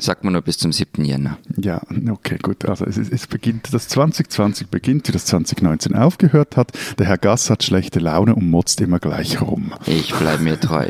[0.00, 1.04] Sagt man nur bis zum 7.
[1.04, 1.38] Jänner.
[1.56, 2.66] Ja, okay, gut.
[2.66, 6.72] Also es, es beginnt, das 2020 beginnt, wie das 2019 aufgehört hat.
[6.98, 9.72] Der Herr Gass hat schlechte Laune und motzt immer gleich rum.
[9.86, 10.88] Ich bleibe mir treu.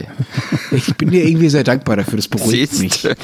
[0.73, 3.05] Ich bin dir irgendwie sehr dankbar dafür, das beruhigt Siehst?
[3.05, 3.17] mich.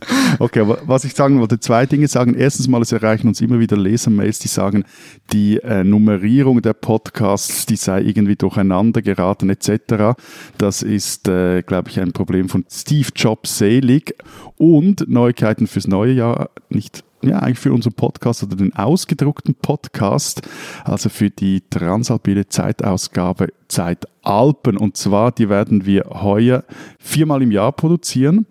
[0.38, 2.34] Okay, was ich sagen wollte, zwei Dinge sagen.
[2.34, 4.84] Erstens mal, es erreichen uns immer wieder Lesermails, die sagen,
[5.32, 10.16] die äh, Nummerierung der Podcasts, die sei irgendwie durcheinander geraten etc.
[10.56, 14.14] Das ist, äh, glaube ich, ein Problem von Steve Jobs selig.
[14.56, 20.42] Und Neuigkeiten fürs neue Jahr, nicht ja, eigentlich für unseren Podcast oder den ausgedruckten Podcast,
[20.84, 24.76] also für die Transalpine Zeitausgabe Zeit Alpen.
[24.76, 26.64] Und zwar, die werden wir heuer
[26.98, 28.46] viermal im Jahr produzieren.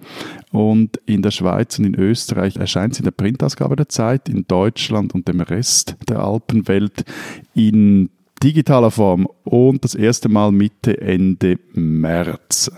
[0.51, 4.45] Und in der Schweiz und in Österreich erscheint sie in der Printausgabe der Zeit, in
[4.47, 7.05] Deutschland und dem Rest der Alpenwelt
[7.53, 8.09] in
[8.41, 12.71] digitaler Form und das erste Mal Mitte, Ende März.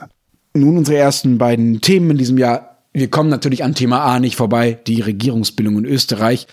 [0.53, 2.70] Nun unsere ersten beiden Themen in diesem Jahr.
[2.93, 6.47] Wir kommen natürlich an Thema A nicht vorbei, die Regierungsbildung in Österreich.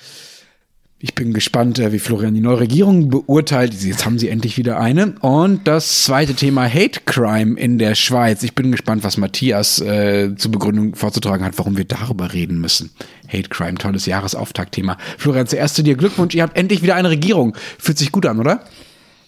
[1.00, 3.74] Ich bin gespannt, äh, wie Florian die neue Regierung beurteilt.
[3.74, 5.14] Jetzt haben sie endlich wieder eine.
[5.20, 8.42] Und das zweite Thema Hate Crime in der Schweiz.
[8.42, 12.90] Ich bin gespannt, was Matthias äh, zur Begründung vorzutragen hat, warum wir darüber reden müssen.
[13.28, 14.96] Hate Crime, tolles Jahresauftaktthema.
[15.18, 16.34] Florian, zuerst zu dir Glückwunsch.
[16.34, 17.56] Ihr habt endlich wieder eine Regierung.
[17.78, 18.64] Fühlt sich gut an, oder?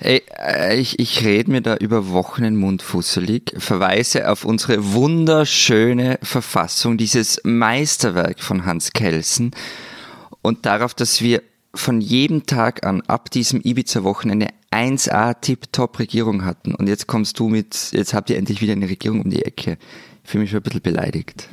[0.03, 4.95] Ey, äh, ich, ich rede mir da über Wochen in Mund fusselig, verweise auf unsere
[4.95, 9.51] wunderschöne Verfassung, dieses Meisterwerk von Hans Kelsen
[10.41, 11.43] und darauf, dass wir
[11.75, 16.75] von jedem Tag an ab diesem Ibiza-Wochenende 1A Tip-Top-Regierung hatten.
[16.75, 19.77] Und jetzt kommst du mit, jetzt habt ihr endlich wieder eine Regierung um die Ecke.
[20.31, 21.49] Ich fühle mich schon ein bisschen beleidigt.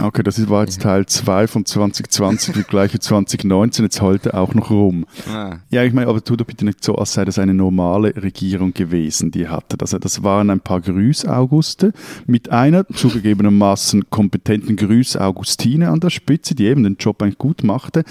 [0.00, 4.54] Okay, das war jetzt Teil 2 von 2020, wie gleich wie 2019, jetzt heute auch
[4.54, 5.06] noch rum.
[5.28, 5.56] Ah.
[5.70, 8.74] Ja, ich meine, aber tu doch bitte nicht so, als sei das eine normale Regierung
[8.74, 9.76] gewesen, die hatte.
[9.76, 11.92] Das, das waren ein paar Grüß-Auguste
[12.28, 18.04] mit einer zugegebenermaßen kompetenten Grüß-Augustine an der Spitze, die eben den Job eigentlich gut machte.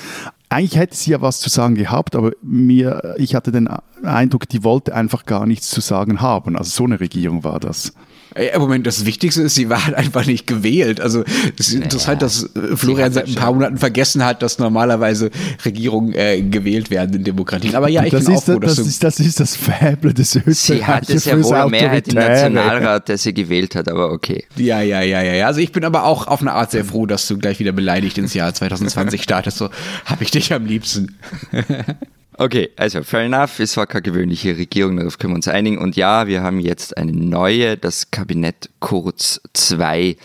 [0.50, 3.70] Eigentlich hätte sie ja was zu sagen gehabt, aber mir, ich hatte den
[4.04, 6.58] Eindruck, die wollte einfach gar nichts zu sagen haben.
[6.58, 7.94] Also so eine Regierung war das.
[8.34, 11.02] Ey, Moment, das Wichtigste ist, sie war halt einfach nicht gewählt.
[11.02, 11.24] Also
[11.59, 14.42] es ist Naja, interessant, dass äh, Florian hat seit ein schon- paar Monaten vergessen hat,
[14.42, 15.31] dass normalerweise
[15.66, 17.75] Regierungen äh, gewählt werden in Demokratien.
[17.75, 19.56] Aber ja, ich das, bin auch ist, froh, dass das, du ist, das ist das
[19.56, 22.16] Fäble des Österreichers Sie hatte sehr fürs wohl eine Mehrheit im.
[22.16, 24.46] Nationalrat, der sie gewählt hat, aber okay.
[24.56, 25.47] Ja, ja, ja, ja, ja.
[25.47, 28.18] Also ich bin aber auch auf eine Art sehr froh, dass du gleich wieder beleidigt
[28.18, 29.58] ins Jahr 2020 startest.
[29.58, 29.70] So
[30.06, 31.18] habe ich dich am liebsten.
[32.41, 35.78] Okay, also fair enough, es war keine gewöhnliche Regierung, darauf können wir uns einigen.
[35.78, 40.18] Und ja, wir haben jetzt eine neue, das Kabinett Kurz 2,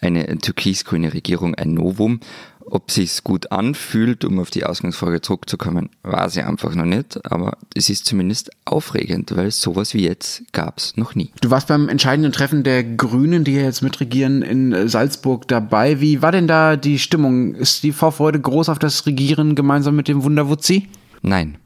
[0.00, 2.20] eine türkis-grüne Regierung, ein Novum.
[2.64, 7.22] Ob sich's gut anfühlt, um auf die Ausgangsfrage zurückzukommen, weiß ich einfach noch nicht.
[7.30, 11.30] Aber es ist zumindest aufregend, weil sowas wie jetzt gab's noch nie.
[11.42, 16.00] Du warst beim entscheidenden Treffen der Grünen, die jetzt mitregieren, in Salzburg dabei.
[16.00, 17.54] Wie war denn da die Stimmung?
[17.54, 20.88] Ist die Vorfreude groß auf das Regieren gemeinsam mit dem Wunderwutzi?
[21.22, 21.58] Nein.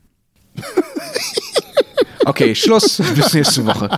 [2.25, 3.03] Okay, Schluss.
[3.15, 3.91] Bis nächste Woche.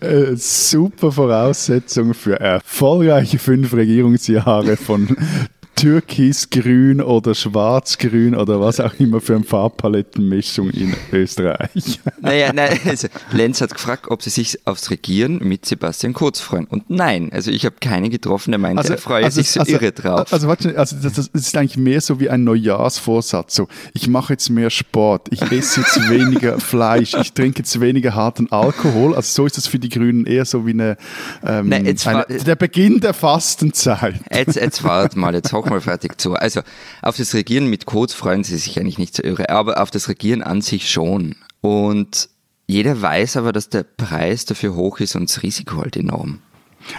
[0.00, 5.16] Äh, super Voraussetzung für erfolgreiche fünf Regierungsjahre von
[5.78, 12.00] Türkisgrün oder Schwarzgrün oder was auch immer für eine Farbpalettenmischung in Österreich.
[12.20, 16.64] Naja, nein, also Lenz hat gefragt, ob sie sich aufs Regieren mit Sebastian Kurz freuen.
[16.64, 20.32] Und nein, also ich habe keine getroffen, der meinte, er freue sich so irre drauf.
[20.32, 23.54] Also, warte, also das, das ist eigentlich mehr so wie ein Neujahrsvorsatz.
[23.54, 28.16] So, ich mache jetzt mehr Sport, ich esse jetzt weniger Fleisch, ich trinke jetzt weniger
[28.16, 29.14] harten Alkohol.
[29.14, 30.96] Also so ist das für die Grünen eher so wie eine,
[31.46, 34.16] ähm, Nein, eine der Beginn der Fastenzeit.
[34.32, 36.34] Jetzt, jetzt wart mal, jetzt hoch mal fertig zu.
[36.34, 36.60] Also
[37.02, 40.08] auf das Regieren mit Codes freuen sie sich eigentlich nicht so irre, aber auf das
[40.08, 41.36] Regieren an sich schon.
[41.60, 42.28] Und
[42.66, 46.40] jeder weiß aber, dass der Preis dafür hoch ist und das Risiko halt enorm.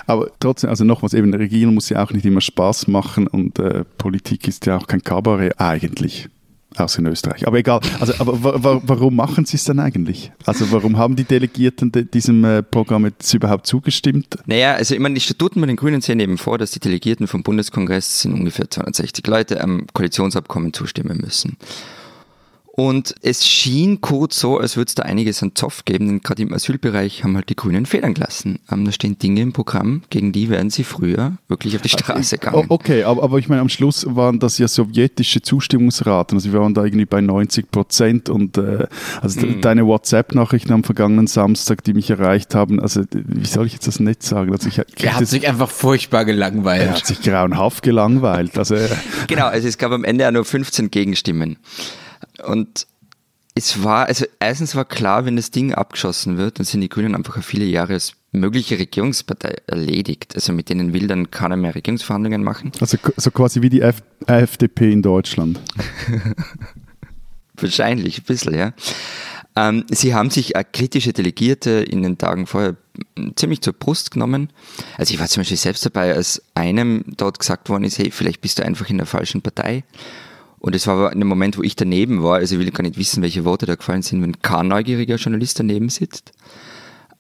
[0.05, 3.85] Aber trotzdem, also nochmals, eben Regieren muss ja auch nicht immer Spaß machen und äh,
[3.97, 6.29] Politik ist ja auch kein Kabarett eigentlich.
[6.77, 7.47] Außer in Österreich.
[7.47, 7.79] Aber egal.
[7.99, 10.31] Also, aber wa wa warum machen sie es dann eigentlich?
[10.45, 14.37] Also warum haben die Delegierten de diesem äh, Programm jetzt überhaupt zugestimmt?
[14.45, 17.27] Naja, also ich meine, die Statuten bei den Grünen sehen eben vor, dass die Delegierten
[17.27, 21.57] vom Bundeskongress sind ungefähr 260 Leute am Koalitionsabkommen zustimmen müssen.
[22.79, 26.43] Und es schien kurz so, als würde es da einiges an Zoff geben, denn gerade
[26.43, 28.59] im Asylbereich haben halt die Grünen Federn gelassen.
[28.71, 32.37] Ähm, da stehen Dinge im Programm, gegen die werden sie früher wirklich auf die Straße
[32.37, 32.67] gegangen.
[32.69, 36.37] Okay, aber, aber ich meine, am Schluss waren das ja sowjetische Zustimmungsraten.
[36.37, 38.87] Also wir waren da irgendwie bei 90 Prozent und äh,
[39.19, 39.59] also mhm.
[39.59, 43.99] deine WhatsApp-Nachrichten am vergangenen Samstag, die mich erreicht haben, also wie soll ich jetzt das
[43.99, 44.53] nicht sagen?
[44.53, 46.83] Also ich, er hat sich einfach furchtbar gelangweilt.
[46.83, 48.57] Er hat sich grauenhaft gelangweilt.
[48.57, 48.77] Also,
[49.27, 51.57] genau, also es gab am Ende ja nur 15 Gegenstimmen.
[52.45, 52.87] Und
[53.55, 57.15] es war, also erstens war klar, wenn das Ding abgeschossen wird, dann sind die Grünen
[57.15, 60.35] einfach viele Jahre als mögliche Regierungspartei erledigt.
[60.35, 62.71] Also mit denen will dann keiner mehr Regierungsverhandlungen machen.
[62.79, 65.59] Also so quasi wie die F FDP in Deutschland.
[67.55, 68.73] Wahrscheinlich, ein bisschen, ja.
[69.55, 72.77] Ähm, sie haben sich kritische Delegierte in den Tagen vorher
[73.35, 74.51] ziemlich zur Brust genommen.
[74.97, 78.41] Also ich war zum Beispiel selbst dabei, als einem dort gesagt worden ist, hey, vielleicht
[78.41, 79.83] bist du einfach in der falschen Partei.
[80.59, 82.83] Und es war aber in dem Moment, wo ich daneben war, also ich will gar
[82.83, 86.33] nicht wissen, welche Worte da gefallen sind, wenn kein neugieriger Journalist daneben sitzt.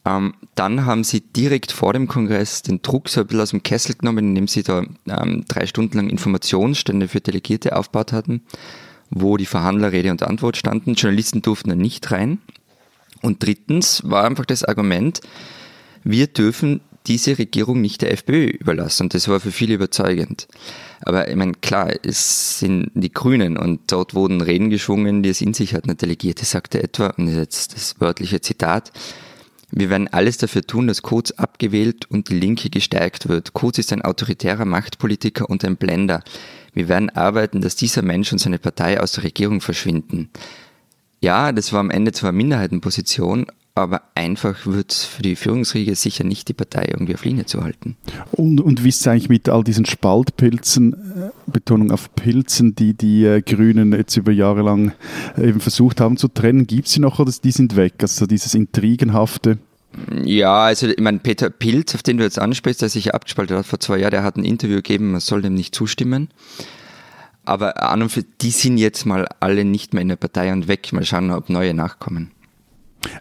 [0.05, 3.63] Ähm, dann haben sie direkt vor dem Kongress den Druck so ein bisschen aus dem
[3.63, 8.41] Kessel genommen, indem sie da ähm, drei Stunden lang Informationsstände für Delegierte aufgebaut hatten,
[9.09, 10.93] wo die Verhandler Rede und Antwort standen.
[10.93, 12.39] Journalisten durften da nicht rein.
[13.21, 15.21] Und drittens war einfach das Argument,
[16.03, 19.03] wir dürfen diese Regierung nicht der FPÖ überlassen.
[19.03, 20.47] Und das war für viele überzeugend.
[21.01, 25.41] Aber ich meine, klar, es sind die Grünen und dort wurden Reden geschwungen, die es
[25.41, 25.89] in sich hatten.
[25.89, 28.91] Eine Delegierte sagte etwa, und das ist jetzt das wörtliche Zitat,
[29.71, 33.53] wir werden alles dafür tun, dass Kurz abgewählt und die Linke gestärkt wird.
[33.53, 36.23] Kurz ist ein autoritärer Machtpolitiker und ein Blender.
[36.73, 40.29] Wir werden arbeiten, dass dieser Mensch und seine Partei aus der Regierung verschwinden.
[41.21, 43.45] Ja, das war am Ende zwar Minderheitenposition,
[43.75, 47.63] aber einfach wird es für die Führungsriege sicher nicht die Partei irgendwie auf Linie zu
[47.63, 47.95] halten.
[48.31, 52.93] Und, und wie ist es eigentlich mit all diesen Spaltpilzen, äh, Betonung auf Pilzen, die
[52.93, 54.91] die äh, Grünen jetzt über Jahre lang
[55.37, 56.67] äh, eben versucht haben zu trennen?
[56.67, 57.93] Gibt es sie noch oder die sind weg?
[58.01, 59.59] Also dieses Intrigenhafte?
[60.23, 63.65] Ja, also ich meine, Peter Pilz, auf den du jetzt ansprichst, der sich abgespaltet hat
[63.65, 66.29] vor zwei Jahren, der hat ein Interview gegeben, man soll dem nicht zustimmen.
[67.45, 70.67] Aber an und für die sind jetzt mal alle nicht mehr in der Partei und
[70.67, 70.93] weg.
[70.93, 72.31] Mal schauen, ob neue nachkommen.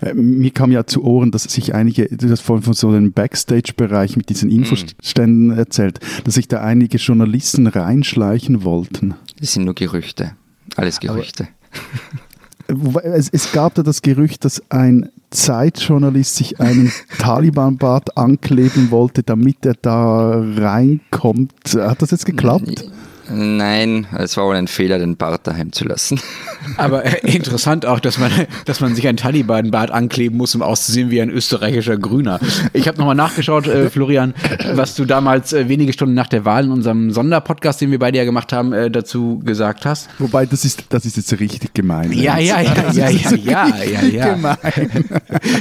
[0.00, 3.12] Äh, mir kam ja zu Ohren, dass sich einige, du hast vorhin von so einem
[3.12, 5.58] Backstage-Bereich mit diesen Infoständen mm.
[5.58, 9.14] erzählt, dass sich da einige Journalisten reinschleichen wollten.
[9.40, 10.32] Das sind nur Gerüchte.
[10.76, 11.48] Alles Gerüchte.
[12.68, 19.22] Aber, es, es, gab da das Gerücht, dass ein Zeitjournalist sich einen Taliban-Bart ankleben wollte,
[19.22, 21.52] damit er da reinkommt.
[21.74, 22.90] Hat das jetzt geklappt?
[23.30, 26.20] Nein, es war wohl ein Fehler, den Bart daheim zu lassen.
[26.76, 28.30] Aber äh, interessant auch, dass man,
[28.64, 32.40] dass man sich ein Taliban-Bart ankleben muss, um auszusehen wie ein österreichischer Grüner.
[32.72, 34.34] Ich habe nochmal nachgeschaut, äh, Florian,
[34.72, 38.18] was du damals äh, wenige Stunden nach der Wahl in unserem Sonderpodcast, den wir beide
[38.18, 40.08] ja gemacht haben, äh, dazu gesagt hast.
[40.18, 42.12] Wobei, das ist, das ist jetzt richtig gemein.
[42.12, 44.34] Ja, ja, ja, ja, ja, ja, ja, ja.
[44.34, 44.56] Gemein.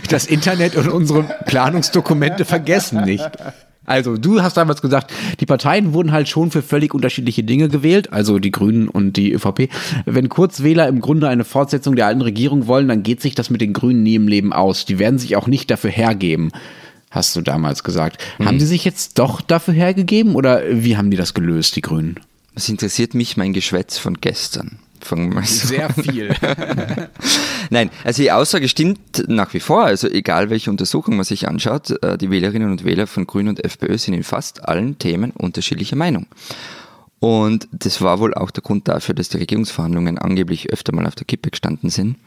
[0.10, 3.30] Das Internet und unsere Planungsdokumente vergessen nicht.
[3.88, 8.12] Also, du hast damals gesagt, die Parteien wurden halt schon für völlig unterschiedliche Dinge gewählt,
[8.12, 9.70] also die Grünen und die ÖVP.
[10.06, 13.62] Wenn Kurzwähler im Grunde eine Fortsetzung der alten Regierung wollen, dann geht sich das mit
[13.62, 14.84] den Grünen nie im Leben aus.
[14.84, 16.52] Die werden sich auch nicht dafür hergeben,
[17.12, 18.22] hast du damals gesagt.
[18.36, 18.46] Hm.
[18.46, 22.20] Haben sie sich jetzt doch dafür hergegeben oder wie haben die das gelöst, die Grünen?
[22.56, 24.80] Es interessiert mich mein Geschwätz von gestern.
[25.02, 25.68] Fangen wir mal so.
[25.68, 26.34] Sehr viel.
[27.70, 29.84] Nein, also die Aussage stimmt nach wie vor.
[29.84, 33.64] Also egal welche Untersuchung man sich anschaut, äh, die Wählerinnen und Wähler von Grün und
[33.64, 36.28] FPÖ sind in fast allen Themen unterschiedlicher Meinung.
[37.20, 41.16] Und das war wohl auch der Grund dafür, dass die Regierungsverhandlungen angeblich öfter mal auf
[41.16, 42.18] der Kippe gestanden sind.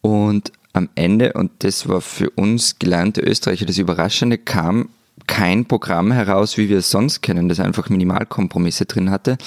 [0.00, 4.88] Und am Ende, und das war für uns gelernte Österreicher das Überraschende, kam
[5.26, 9.38] kein Programm heraus, wie wir es sonst kennen, das einfach Minimalkompromisse drin hatte,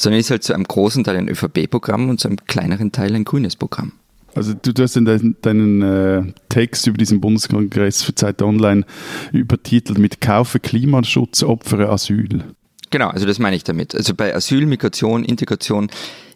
[0.00, 3.24] sondern ist halt zu einem großen Teil ein ÖVP-Programm und zu einem kleineren Teil ein
[3.24, 3.92] grünes Programm.
[4.34, 8.84] Also du, du hast in deinen, deinen äh, Text über diesen Bundeskongress für Zeit Online
[9.32, 12.44] übertitelt mit Kaufe Klimaschutz, Opfere Asyl.
[12.90, 13.94] Genau, also das meine ich damit.
[13.94, 15.90] Also bei Asyl, Migration, Integration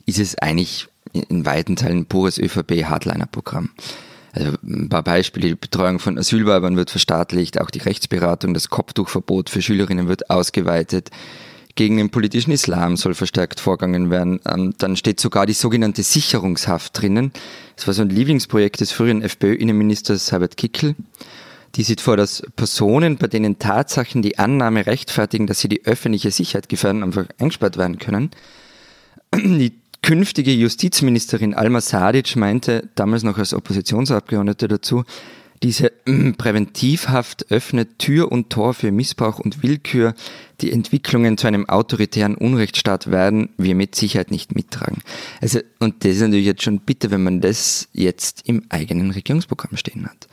[0.06, 3.70] ist es eigentlich in weiten Teilen ein pures ÖVP-Hardliner-Programm.
[4.32, 9.48] Also ein paar Beispiele, die Betreuung von Asylweibern wird verstaatlicht, auch die Rechtsberatung, das Kopftuchverbot
[9.48, 11.10] für Schülerinnen wird ausgeweitet,
[11.76, 14.40] gegen den politischen Islam soll verstärkt vorgegangen werden.
[14.46, 17.32] Ähm, dann steht sogar die sogenannte Sicherungshaft drinnen.
[17.76, 20.94] Das war so ein Lieblingsprojekt des früheren FPÖ-Innenministers Herbert Kickel.
[21.74, 26.30] Die sieht vor, dass Personen, bei denen Tatsachen die Annahme rechtfertigen, dass sie die öffentliche
[26.30, 28.30] Sicherheit gefährden, einfach eingesperrt werden können.
[29.34, 35.04] Die künftige Justizministerin Alma Sadic meinte damals noch als Oppositionsabgeordnete dazu,
[35.62, 40.14] Diese mm, Präventivhaft öffnet Tür und Tor für Missbrauch und Willkür.
[40.60, 45.02] Die Entwicklungen zu einem autoritären Unrechtsstaat werden wir mit Sicherheit nicht mittragen.
[45.40, 49.76] Also, und das ist natürlich jetzt schon bitter, wenn man das jetzt im eigenen Regierungsprogramm
[49.76, 50.28] stehen hat.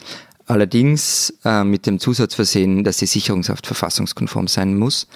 [0.48, 5.08] Allerdings äh, mit dem Zusatz versehen, dass die Sicherungshaft verfassungskonform sein muss.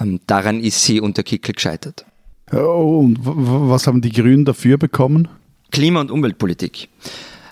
[0.00, 2.04] Ähm, daran ist sie unter Kickel gescheitert.
[2.52, 5.28] Oh, und was haben die Grünen dafür bekommen?
[5.70, 6.88] Klima- und Umweltpolitik.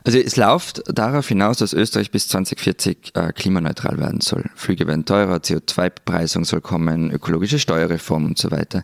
[0.05, 4.51] Also es läuft darauf hinaus, dass Österreich bis 2040 äh, klimaneutral werden soll.
[4.55, 8.83] Flüge werden teurer, CO2-Bepreisung soll kommen, ökologische Steuerreform und so weiter.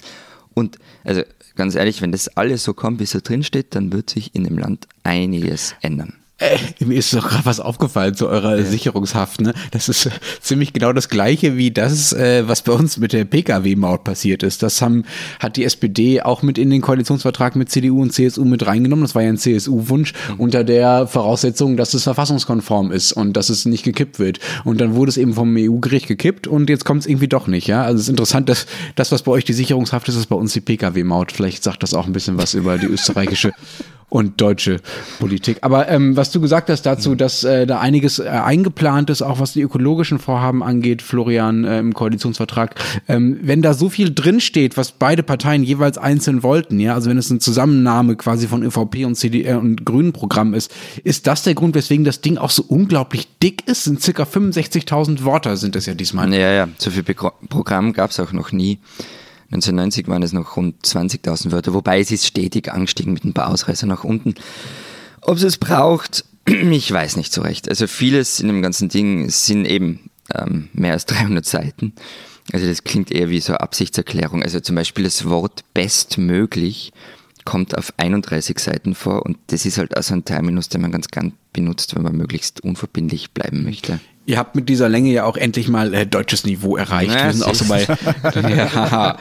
[0.55, 1.23] Und also
[1.57, 4.35] ganz ehrlich, wenn das alles so kommt, wie es da drin steht, dann wird sich
[4.35, 6.18] in dem Land einiges ändern.
[6.38, 8.64] Äh, mir ist doch gerade was aufgefallen zu eurer ja.
[8.64, 9.40] Sicherungshaft.
[9.40, 9.54] Ne?
[9.73, 10.09] Das ist
[10.40, 14.62] ziemlich genau das Gleiche wie das, äh, was bei uns mit der Pkw-Maut passiert ist.
[14.62, 15.04] Das haben,
[15.40, 19.04] hat die SPD auch mit in den Koalitionsvertrag mit CDU und CSU mit reingenommen.
[19.04, 20.40] Das war ja ein CSU-Wunsch mhm.
[20.40, 24.38] unter der Voraussetzung, dass es verfassungskonform ist und dass es nicht gekippt wird.
[24.64, 27.66] Und dann wurde es eben vom EU-Gericht gekippt und jetzt kommt es irgendwie doch nicht.
[27.66, 30.37] Ja, also es ist interessant, dass das, was bei euch die Sicherungshaft ist, ist bei
[30.37, 31.33] uns die Pkw-Maut.
[31.33, 33.52] Vielleicht sagt das auch ein bisschen was über die österreichische
[34.09, 34.81] und deutsche
[35.19, 35.59] Politik.
[35.62, 39.38] Aber ähm, was du gesagt hast dazu, dass äh, da einiges äh, eingeplant ist, auch
[39.38, 42.75] was die ökologischen Vorhaben angeht, Florian, äh, im Koalitionsvertrag,
[43.07, 47.19] ähm, wenn da so viel drinsteht, was beide Parteien jeweils einzeln wollten, ja, also wenn
[47.19, 50.75] es eine Zusammennahme quasi von ÖVP und CD äh, und Grünen Programm ist,
[51.05, 53.85] ist das der Grund, weswegen das Ding auch so unglaublich dick ist?
[53.85, 56.33] Sind circa 65.000 Worte sind es ja diesmal.
[56.33, 58.79] Ja, ja, so viel Pro Programm gab es auch noch nie.
[59.50, 63.49] 1990 waren es noch rund 20.000 Wörter, wobei es ist stetig angestiegen mit ein paar
[63.49, 64.35] Ausreißer nach unten.
[65.23, 67.69] Ob es es braucht, ich weiß nicht so recht.
[67.69, 71.95] Also vieles in dem ganzen Ding sind eben ähm, mehr als 300 Seiten.
[72.52, 74.43] Also das klingt eher wie so eine Absichtserklärung.
[74.43, 76.93] Also zum Beispiel das Wort bestmöglich
[77.45, 81.09] kommt auf 31 Seiten vor und das ist halt also ein Terminus, den man ganz
[81.09, 84.00] gern benutzt, wenn man möglichst unverbindlich bleiben möchte.
[84.28, 87.08] Ihr habt mit dieser Länge ja auch endlich mal äh, deutsches Niveau erreicht.
[87.18, 87.87] Ja, wir sind auch so bei,
[88.35, 89.16] ja,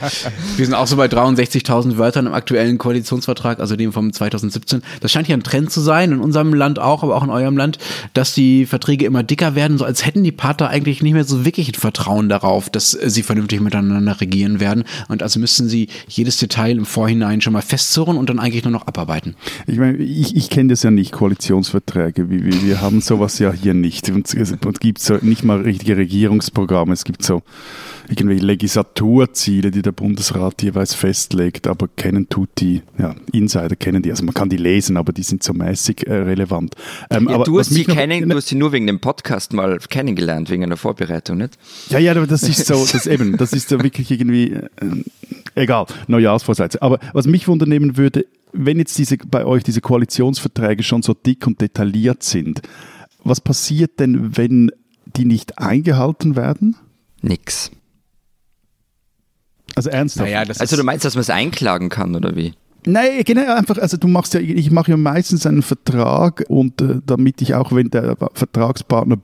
[0.58, 4.82] wir sind auch so bei 63.000 Wörtern im aktuellen Koalitionsvertrag, also dem vom 2017.
[5.00, 7.56] Das scheint ja ein Trend zu sein, in unserem Land auch, aber auch in eurem
[7.56, 7.78] Land,
[8.14, 11.46] dass die Verträge immer dicker werden, so als hätten die Partner eigentlich nicht mehr so
[11.46, 14.84] wirklich ein Vertrauen darauf, dass sie vernünftig miteinander regieren werden.
[15.08, 18.74] Und also müssten sie jedes Detail im Vorhinein schon mal festzurren und dann eigentlich nur
[18.74, 19.36] noch abarbeiten.
[19.68, 22.30] Ich meine, ich, ich kenne das ja nicht, Koalitionsverträge.
[22.30, 24.10] Wir, wir haben sowas ja hier nicht.
[24.10, 27.44] Und es gibt gibt so nicht mal richtige Regierungsprogramme, es gibt so
[28.10, 34.10] irgendwelche Legislaturziele, die der Bundesrat jeweils festlegt, aber kennen tut die, ja, Insider kennen die,
[34.10, 36.74] also man kann die lesen, aber die sind so mäßig äh, relevant.
[37.12, 39.78] Ähm, ja, aber du, hast sie kennen, du hast sie nur wegen dem Podcast mal
[39.78, 41.60] kennengelernt, wegen einer Vorbereitung, nicht?
[41.90, 44.64] Ja, ja, aber das ist so, das eben, das ist so wirklich irgendwie, äh,
[45.54, 46.82] egal, Neujahrsvorsätze.
[46.82, 51.46] Aber was mich wundernehmen würde, wenn jetzt diese, bei euch diese Koalitionsverträge schon so dick
[51.46, 52.62] und detailliert sind,
[53.24, 54.72] was passiert denn, wenn
[55.18, 56.76] die nicht eingehalten werden?
[57.22, 57.72] Nix.
[59.76, 60.30] Also ernsthaft?
[60.30, 62.54] Naja, also du meinst, dass man es einklagen kann, oder wie?
[62.86, 67.00] Nein, genau, einfach, also du machst ja, ich mache ja meistens einen Vertrag und äh,
[67.06, 69.18] damit ich auch, wenn der Vertragspartner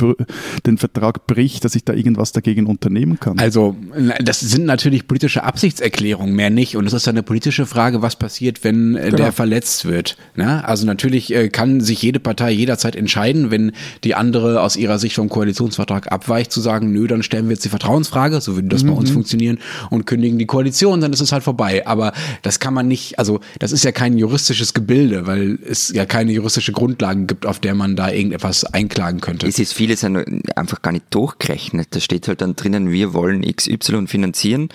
[0.66, 3.40] den Vertrag bricht, dass ich da irgendwas dagegen unternehmen kann.
[3.40, 3.76] Also,
[4.24, 6.76] das sind natürlich politische Absichtserklärungen, mehr nicht.
[6.76, 9.18] Und es ist eine politische Frage, was passiert, wenn äh, genau.
[9.18, 10.18] der verletzt wird.
[10.36, 10.66] Ne?
[10.68, 13.72] Also natürlich äh, kann sich jede Partei jederzeit entscheiden, wenn
[14.04, 17.66] die andere aus ihrer Sicht vom Koalitionsvertrag abweicht, zu sagen, nö, dann stellen wir jetzt
[17.66, 18.88] die Vertrauensfrage, so würde das mhm.
[18.88, 19.14] bei uns mhm.
[19.14, 21.86] funktionieren, und kündigen die Koalition, dann ist es halt vorbei.
[21.88, 26.06] Aber das kann man nicht, also das ist ja kein juristisches Gebilde, weil es ja
[26.06, 29.48] keine juristische Grundlagen gibt, auf der man da irgendetwas einklagen könnte.
[29.48, 31.90] Es ist vieles einfach gar nicht durchgerechnet.
[31.92, 34.70] Da steht halt dann drinnen, wir wollen XY finanzieren.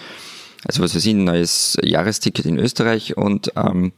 [0.64, 3.92] Also was weiß ich, ein neues Jahresticket in Österreich und ähm,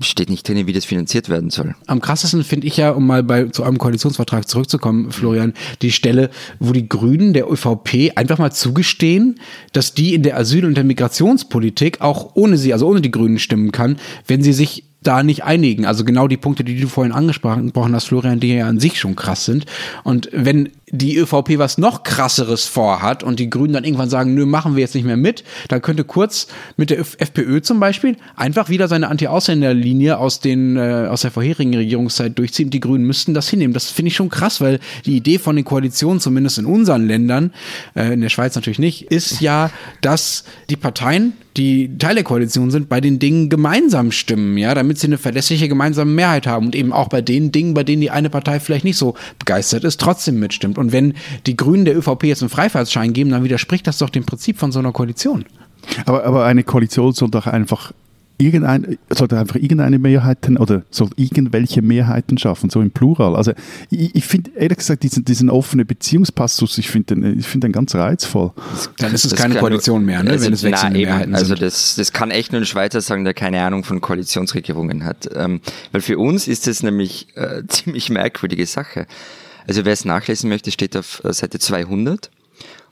[0.00, 1.74] steht nicht drin, wie das finanziert werden soll.
[1.86, 6.30] Am krassesten finde ich ja, um mal bei zu einem Koalitionsvertrag zurückzukommen, Florian, die Stelle,
[6.58, 9.40] wo die Grünen der ÖVP einfach mal zugestehen,
[9.72, 13.38] dass die in der Asyl- und der Migrationspolitik auch ohne sie, also ohne die Grünen
[13.38, 15.86] stimmen kann, wenn sie sich da nicht einigen.
[15.86, 19.16] Also genau die Punkte, die du vorhin angesprochen hast, Florian, die ja an sich schon
[19.16, 19.66] krass sind.
[20.02, 24.46] Und wenn die ÖVP was noch krasseres vorhat und die Grünen dann irgendwann sagen, nö,
[24.46, 26.46] machen wir jetzt nicht mehr mit, dann könnte Kurz
[26.76, 32.38] mit der FPÖ zum Beispiel einfach wieder seine Anti-Ausländer-Linie aus äh, aus der vorherigen Regierungszeit
[32.38, 32.70] durchziehen.
[32.70, 33.74] Die Grünen müssten das hinnehmen.
[33.74, 37.52] Das finde ich schon krass, weil die Idee von den Koalitionen, zumindest in unseren Ländern,
[37.94, 39.70] äh, in der Schweiz natürlich nicht, ist ja,
[40.00, 44.98] dass die Parteien die Teil der Koalition sind, bei den Dingen gemeinsam stimmen, ja, damit
[44.98, 48.10] sie eine verlässliche gemeinsame Mehrheit haben und eben auch bei den Dingen, bei denen die
[48.10, 50.78] eine Partei vielleicht nicht so begeistert ist, trotzdem mitstimmt.
[50.78, 51.14] Und wenn
[51.46, 54.72] die Grünen der ÖVP jetzt einen Freifahrtsschein geben, dann widerspricht das doch dem Prinzip von
[54.72, 55.44] so einer Koalition.
[56.06, 57.92] Aber, aber eine Koalition soll doch einfach
[58.44, 63.36] irgendein, sollte einfach irgendeine Mehrheiten oder soll irgendwelche Mehrheiten schaffen, so im Plural.
[63.36, 63.52] Also
[63.90, 67.72] ich, ich finde ehrlich gesagt diesen, diesen offenen Beziehungspassus, ich finde den, ich find den
[67.72, 68.52] ganz reizvoll.
[68.98, 70.30] Dann ist es keine Koalition mehr, ne?
[70.30, 71.62] Also, wenn es wechselnde na, Mehrheiten Also sind.
[71.62, 75.28] das, das kann echt nur ein Schweizer sagen, der keine Ahnung von Koalitionsregierungen hat.
[75.34, 75.60] Ähm,
[75.92, 79.06] weil für uns ist das nämlich äh, ziemlich merkwürdige Sache.
[79.66, 82.30] Also wer es nachlesen möchte, steht auf äh, Seite 200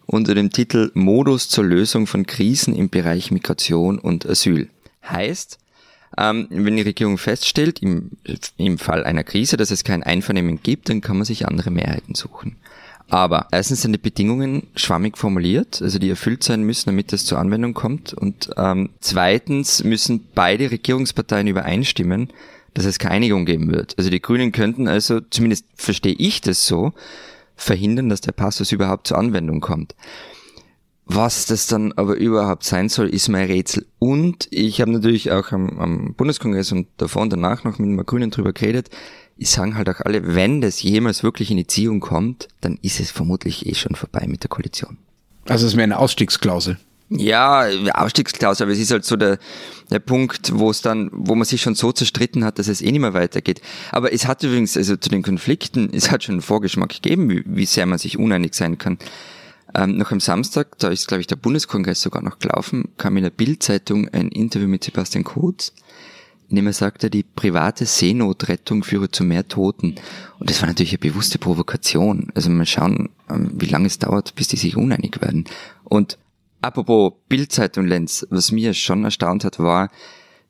[0.06, 4.68] unter dem Titel Modus zur Lösung von Krisen im Bereich Migration und Asyl.
[5.08, 5.58] Heißt,
[6.18, 8.10] ähm, wenn die Regierung feststellt, im,
[8.56, 12.14] im Fall einer Krise, dass es kein Einvernehmen gibt, dann kann man sich andere Mehrheiten
[12.14, 12.56] suchen.
[13.08, 17.38] Aber erstens sind die Bedingungen schwammig formuliert, also die erfüllt sein müssen, damit das zur
[17.38, 18.14] Anwendung kommt.
[18.14, 22.28] Und ähm, zweitens müssen beide Regierungsparteien übereinstimmen,
[22.74, 23.94] dass es keine Einigung geben wird.
[23.98, 26.94] Also die Grünen könnten also, zumindest verstehe ich das so,
[27.54, 29.94] verhindern, dass der Passus überhaupt zur Anwendung kommt.
[31.04, 33.86] Was das dann aber überhaupt sein soll, ist mein Rätsel.
[33.98, 38.06] Und ich habe natürlich auch am, am Bundeskongress und davor und danach noch mit den
[38.06, 38.88] Grünen drüber geredet.
[39.36, 43.00] Ich sagen halt auch alle, wenn das jemals wirklich in die Ziehung kommt, dann ist
[43.00, 44.98] es vermutlich eh schon vorbei mit der Koalition.
[45.48, 46.78] Also es wäre eine Ausstiegsklausel.
[47.14, 49.38] Ja, Ausstiegsklausel, aber es ist halt so der,
[49.90, 52.90] der Punkt, wo es dann, wo man sich schon so zerstritten hat, dass es eh
[52.90, 53.60] nicht mehr weitergeht.
[53.90, 57.42] Aber es hat übrigens, also zu den Konflikten, es hat schon einen Vorgeschmack gegeben, wie,
[57.44, 58.98] wie sehr man sich uneinig sein kann.
[59.74, 63.22] Ähm, noch am Samstag, da ist, glaube ich, der Bundeskongress sogar noch gelaufen, kam in
[63.22, 65.72] der Bildzeitung ein Interview mit Sebastian Kurz,
[66.50, 69.94] in dem er sagte, die private Seenotrettung führe zu mehr Toten.
[70.38, 72.30] Und das war natürlich eine bewusste Provokation.
[72.34, 75.44] Also mal schauen, ähm, wie lange es dauert, bis die sich uneinig werden.
[75.84, 76.18] Und
[76.60, 79.90] apropos Bildzeitung Lenz, was mir schon erstaunt hat, war,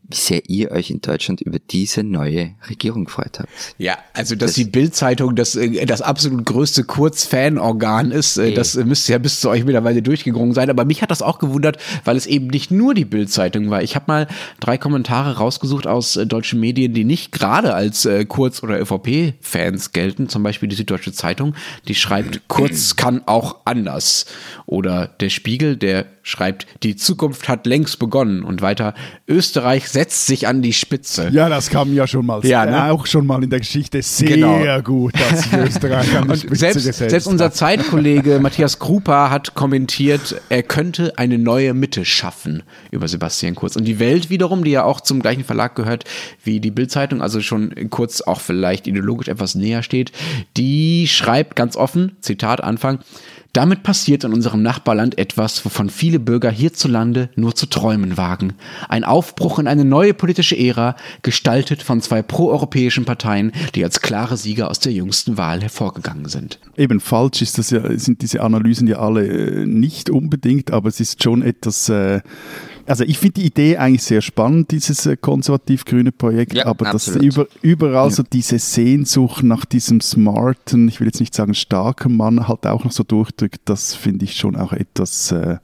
[0.09, 3.49] wie sehr ihr euch in Deutschland über diese neue Regierung gefreut habt.
[3.79, 8.55] Ja, also dass die Bild-Zeitung das, äh, das absolut größte Kurz-Fan-Organ ist, äh, Eh.
[8.55, 10.71] das müsste ja bis zu euch mittlerweile durchgedrungen sein.
[10.71, 13.83] Aber mich hat das auch gewundert, weil es eben nicht nur die Bild-Zeitung war.
[13.83, 14.27] Ich habe mal
[14.61, 20.29] drei Kommentare rausgesucht aus äh, deutschen Medien, die nicht gerade als Kurz- oder ÖVP-Fans gelten.
[20.29, 21.55] Zum Beispiel die Süddeutsche Zeitung,
[21.89, 24.27] die schreibt, Kurz kann auch anders.
[24.67, 28.43] Oder der Spiegel, der schreibt, die Zukunft hat längst begonnen.
[28.43, 28.95] Und weiter,
[29.29, 31.29] Österreich setzt sich an die Spitze.
[31.33, 32.91] Ja, das kam ja schon mal, Ja, ne?
[32.93, 34.81] auch schon mal in der Geschichte sehr Genau.
[34.83, 37.53] gut, dass Österreich an die Spitze selbst, gesetzt selbst unser.
[37.53, 43.77] Zeitkollege Matthias Krupa hat kommentiert, er könnte eine neue Mitte schaffen über Sebastian Kurz.
[43.77, 46.05] Und die Welt wiederum, die ja auch zum gleichen Verlag gehört
[46.43, 50.13] wie die Bildzeitung, also schon kurz auch vielleicht ideologisch etwas näher steht,
[50.57, 53.01] die schreibt ganz offen, Zitat Anfang,
[53.53, 58.55] damit passiert in unserem Nachbarland etwas, wovon viele Bürger hierzulande nur zu träumen wagen.
[58.89, 64.37] Ein Aufbruch in eine neue politische Ära, gestaltet von zwei proeuropäischen Parteien, die als klare
[64.37, 66.59] Sieger aus der jüngsten Wahl hervorgegangen sind.
[66.77, 71.01] Eben falsch ist das ja, sind diese Analysen ja alle äh, nicht unbedingt, aber es
[71.01, 71.89] ist schon etwas.
[71.89, 72.21] Äh,
[72.87, 77.09] also ich finde die Idee eigentlich sehr spannend, dieses äh, konservativ-grüne Projekt, Ja, aber dass
[77.09, 77.23] absolut.
[77.23, 82.49] über, überall so diese Sehnsucht nach diesem smarten, ich will jetzt nicht sagen starken Mann,
[82.49, 85.59] halt auch noch so durchdrückt, das finde ich schon auch etwas äh,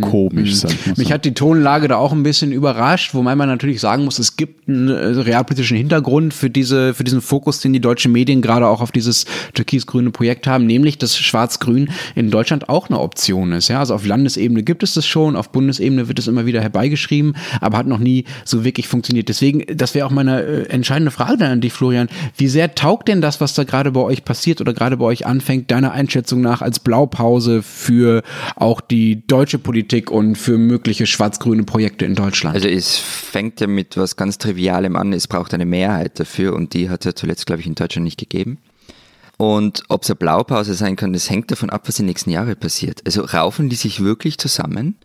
[0.00, 0.56] komisch.
[0.56, 1.02] Sag ich mal so.
[1.02, 4.36] Mich hat die Tonlage da auch ein bisschen überrascht, wobei man natürlich sagen muss, es
[4.36, 8.66] gibt einen äh, realpolitischen Hintergrund für diese, für diesen Fokus, den die deutschen Medien gerade
[8.66, 13.68] auch auf dieses türkis-grüne Projekt haben, nämlich, dass Schwarz-Grün in Deutschland auch eine Option ist.
[13.68, 17.36] Ja, also auf Landesebene gibt es das schon, auf Bundesebene wird es immer wieder herbeigeschrieben,
[17.60, 19.28] aber hat noch nie so wirklich funktioniert.
[19.28, 22.08] Deswegen, das wäre auch meine äh, entscheidende Frage dann an dich, Florian.
[22.36, 25.26] Wie sehr taugt denn das, was da gerade bei euch passiert oder gerade bei euch
[25.26, 28.22] anfängt, deiner Einschätzung nach als Blaupause für
[28.56, 32.54] auch die deutsche Politik und für mögliche schwarz-grüne Projekte in Deutschland?
[32.56, 36.74] Also es fängt ja mit was ganz Trivialem an, es braucht eine Mehrheit dafür und
[36.74, 38.58] die hat es ja zuletzt, glaube ich, in Deutschland nicht gegeben.
[39.36, 42.56] Und ob es eine Blaupause sein kann, das hängt davon ab, was die nächsten Jahre
[42.56, 43.00] passiert.
[43.06, 44.96] Also raufen die sich wirklich zusammen?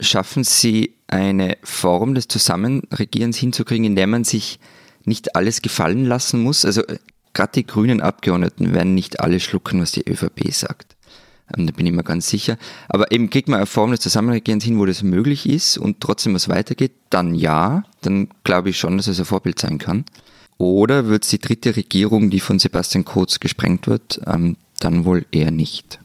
[0.00, 4.58] Schaffen sie eine Form des Zusammenregierens hinzukriegen, in der man sich
[5.04, 6.64] nicht alles gefallen lassen muss?
[6.64, 6.98] Also äh,
[7.32, 10.96] gerade die grünen Abgeordneten werden nicht alle schlucken, was die ÖVP sagt.
[11.56, 12.56] Da bin ich mir ganz sicher.
[12.88, 16.34] Aber eben kriegt man eine Form des Zusammenregierens hin, wo das möglich ist und trotzdem
[16.34, 20.04] was weitergeht, dann ja, dann glaube ich schon, dass es ein Vorbild sein kann.
[20.58, 25.24] Oder wird es die dritte Regierung, die von Sebastian Kurz gesprengt wird, ähm, dann wohl
[25.32, 25.98] eher nicht.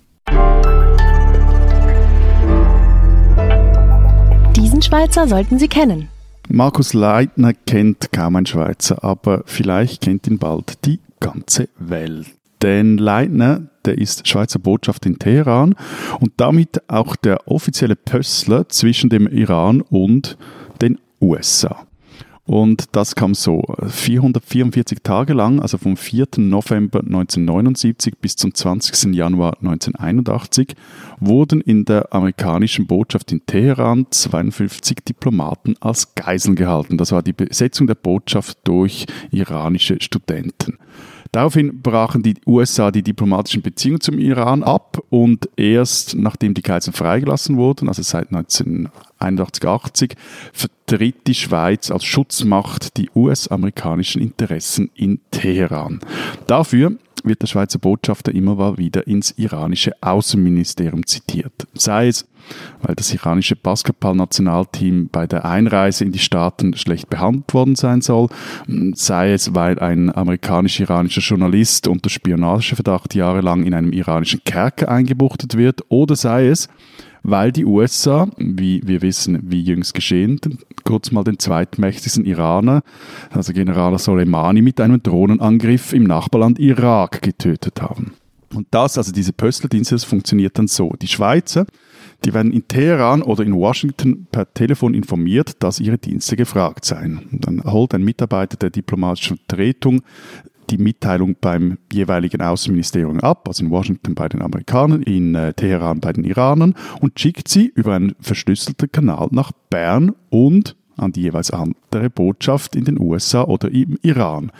[4.56, 6.08] Diesen Schweizer sollten Sie kennen.
[6.48, 12.28] Markus Leitner kennt kaum ein Schweizer, aber vielleicht kennt ihn bald die ganze Welt.
[12.62, 15.76] Denn Leitner, der ist Schweizer Botschaft in Teheran
[16.20, 20.38] und damit auch der offizielle Pössler zwischen dem Iran und
[20.82, 21.86] den USA.
[22.48, 26.28] Und das kam so, 444 Tage lang, also vom 4.
[26.38, 29.16] November 1979 bis zum 20.
[29.16, 30.76] Januar 1981,
[31.20, 37.00] wurden in der amerikanischen Botschaft in Teheran 52 Diplomaten als Geiseln gehalten.
[37.00, 40.78] Das war die Besetzung der Botschaft durch iranische Studenten.
[41.36, 46.94] Daraufhin brachen die USA die diplomatischen Beziehungen zum Iran ab und erst nachdem die Geiseln
[46.94, 50.16] freigelassen wurden, also seit 1981, 80,
[50.54, 56.00] vertritt die Schweiz als Schutzmacht die US-amerikanischen Interessen in Teheran.
[56.48, 56.94] Dafür
[57.26, 61.68] wird der Schweizer Botschafter immer wieder ins iranische Außenministerium zitiert.
[61.74, 62.28] Sei es,
[62.82, 68.30] weil das iranische Basketballnationalteam bei der Einreise in die Staaten schlecht behandelt worden sein soll,
[68.94, 75.84] sei es, weil ein amerikanisch-iranischer Journalist unter Spionageverdacht jahrelang in einem iranischen Kerker eingebuchtet wird,
[75.90, 76.70] oder sei es,
[77.28, 80.40] weil die USA, wie wir wissen, wie jüngst geschehen,
[80.84, 82.84] kurz mal den zweitmächtigsten Iraner,
[83.32, 88.14] also General Soleimani, mit einem Drohnenangriff im Nachbarland Irak getötet haben.
[88.54, 90.94] Und das, also diese Pösteldienste, das funktioniert dann so.
[91.02, 91.66] Die Schweizer,
[92.24, 97.28] die werden in Teheran oder in Washington per Telefon informiert, dass ihre Dienste gefragt seien.
[97.32, 100.04] Und dann holt ein Mitarbeiter der diplomatischen Vertretung
[100.70, 106.00] die Mitteilung beim jeweiligen Außenministerium ab, also in Washington bei den Amerikanern, in äh, Teheran
[106.00, 111.24] bei den Iranern und schickt sie über einen verschlüsselten Kanal nach Bern und an die
[111.24, 114.52] jeweils andere Botschaft in den USA oder im Iran.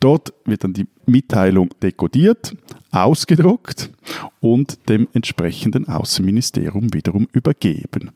[0.00, 2.56] Dort wird dann die Mitteilung dekodiert,
[2.90, 3.90] ausgedruckt
[4.40, 8.10] und dem entsprechenden Außenministerium wiederum übergeben.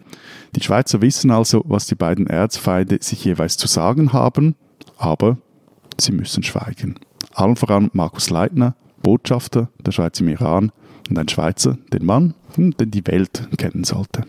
[0.54, 4.54] Die Schweizer wissen also, was die beiden Erzfeinde sich jeweils zu sagen haben,
[4.96, 5.38] aber
[5.98, 6.98] sie müssen schweigen
[7.34, 10.72] allen voran Markus Leitner, Botschafter der Schweiz im Iran
[11.08, 14.24] und ein Schweizer, den Mann, den die Welt kennen sollte.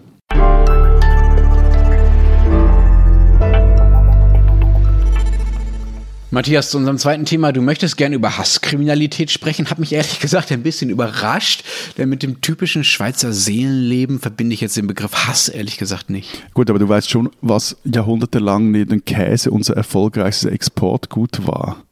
[6.33, 7.51] Matthias, zu unserem zweiten Thema.
[7.51, 9.69] Du möchtest gerne über Hasskriminalität sprechen.
[9.69, 11.63] Hat mich ehrlich gesagt ein bisschen überrascht,
[11.99, 16.29] denn mit dem typischen Schweizer Seelenleben verbinde ich jetzt den Begriff Hass ehrlich gesagt nicht.
[16.55, 21.83] Gut, aber du weißt schon, was jahrhundertelang neben Käse unser erfolgreichstes Exportgut war.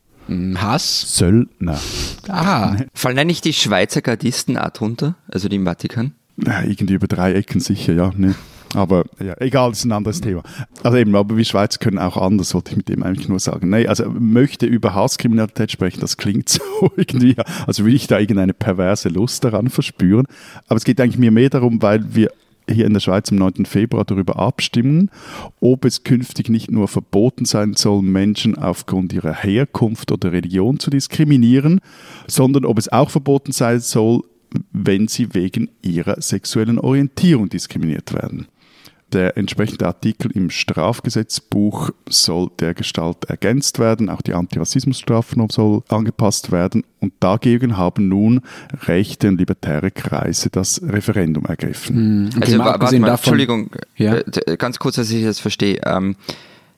[0.59, 1.17] Hass?
[1.17, 1.79] Söldner.
[2.27, 2.75] Ah.
[2.93, 5.15] Fallen nicht die Schweizer Gardisten auch drunter?
[5.31, 6.13] Also die im Vatikan?
[6.37, 8.11] Ja, irgendwie über drei Ecken sicher, ja.
[8.15, 8.35] Ne.
[8.73, 10.43] Aber ja, egal, das ist ein anderes Thema.
[10.83, 13.69] Also eben, aber wir Schweizer können auch anders, wollte ich mit dem eigentlich nur sagen.
[13.69, 16.61] Nee, also möchte über Hasskriminalität sprechen, das klingt so
[16.95, 17.35] irgendwie,
[17.67, 20.25] also will ich da irgendeine perverse Lust daran verspüren.
[20.67, 22.31] Aber es geht eigentlich mir mehr darum, weil wir
[22.69, 23.65] hier in der Schweiz am 9.
[23.65, 25.09] Februar darüber abstimmen,
[25.59, 30.89] ob es künftig nicht nur verboten sein soll, Menschen aufgrund ihrer Herkunft oder Religion zu
[30.89, 31.81] diskriminieren,
[32.27, 34.21] sondern ob es auch verboten sein soll,
[34.71, 38.47] wenn sie wegen ihrer sexuellen Orientierung diskriminiert werden.
[39.13, 46.51] Der entsprechende Artikel im Strafgesetzbuch soll der Gestalt ergänzt werden, auch die Antirassismusstrafnorm soll angepasst
[46.51, 48.41] werden und dagegen haben nun
[48.87, 52.25] rechte und libertäre Kreise das Referendum ergriffen.
[52.25, 52.29] Mhm.
[52.41, 54.15] Also warte mal, Entschuldigung, ja?
[54.15, 55.81] Äh, ganz kurz, dass ich das verstehe.
[55.85, 56.15] Ähm,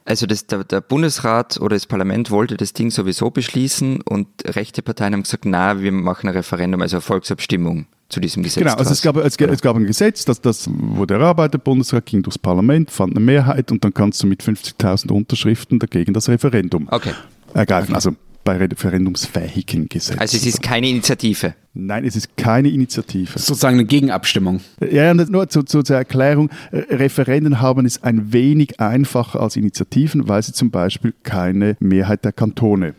[0.05, 4.81] also das, der, der, Bundesrat oder das Parlament wollte das Ding sowieso beschließen und rechte
[4.81, 8.63] Parteien haben gesagt, na, wir machen ein Referendum, also eine Volksabstimmung zu diesem Gesetz.
[8.63, 12.21] Genau, also es gab, es, es gab ein Gesetz, das, das wurde erarbeitet, Bundesrat ging
[12.21, 16.87] durchs Parlament, fand eine Mehrheit und dann kannst du mit 50.000 Unterschriften dagegen das Referendum
[16.91, 17.11] okay.
[17.53, 17.89] ergreifen.
[17.89, 17.95] Okay.
[17.95, 20.19] Also bei referendumsfähigen Gesetzen.
[20.19, 21.55] Also es ist keine Initiative.
[21.73, 23.39] Nein, es ist keine Initiative.
[23.39, 24.59] Sozusagen eine Gegenabstimmung.
[24.91, 26.49] Ja, nur zu, zu, zur Erklärung.
[26.71, 32.33] Referenden haben es ein wenig einfacher als Initiativen, weil sie zum Beispiel keine Mehrheit der
[32.33, 32.95] Kantone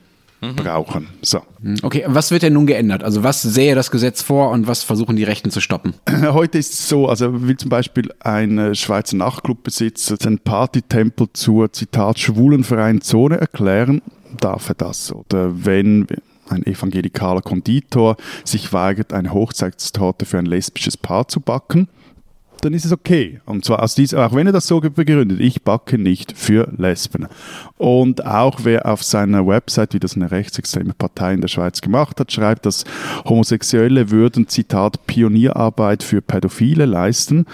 [0.48, 0.57] mhm.
[0.57, 1.09] brauchen.
[1.22, 1.40] So.
[1.61, 1.76] Mhm.
[1.83, 3.02] Okay, was wird denn nun geändert?
[3.02, 5.94] Also was sähe das Gesetz vor und was versuchen die Rechten zu stoppen?
[6.33, 11.72] Heute ist es so, also will zum Beispiel ein äh, Schweizer Nachtclubbesitzer den Partytempel zur,
[11.72, 14.02] Zitat, schwulenfreien Zone erklären,
[14.40, 15.12] darf er das.
[15.12, 16.07] Oder wenn
[16.48, 21.88] ein evangelikaler Konditor sich weigert, eine Hochzeitstorte für ein lesbisches Paar zu backen,
[22.64, 23.40] dann ist es okay.
[23.44, 27.27] Und zwar aus dieser, auch wenn er das so begründet, ich backe nicht für Lesben.
[27.77, 32.18] Und auch wer auf seiner Website, wie das eine rechtsextreme Partei in der Schweiz gemacht
[32.20, 32.85] hat, schreibt, dass
[33.24, 37.46] Homosexuelle würden, Zitat, Pionierarbeit für Pädophile leisten,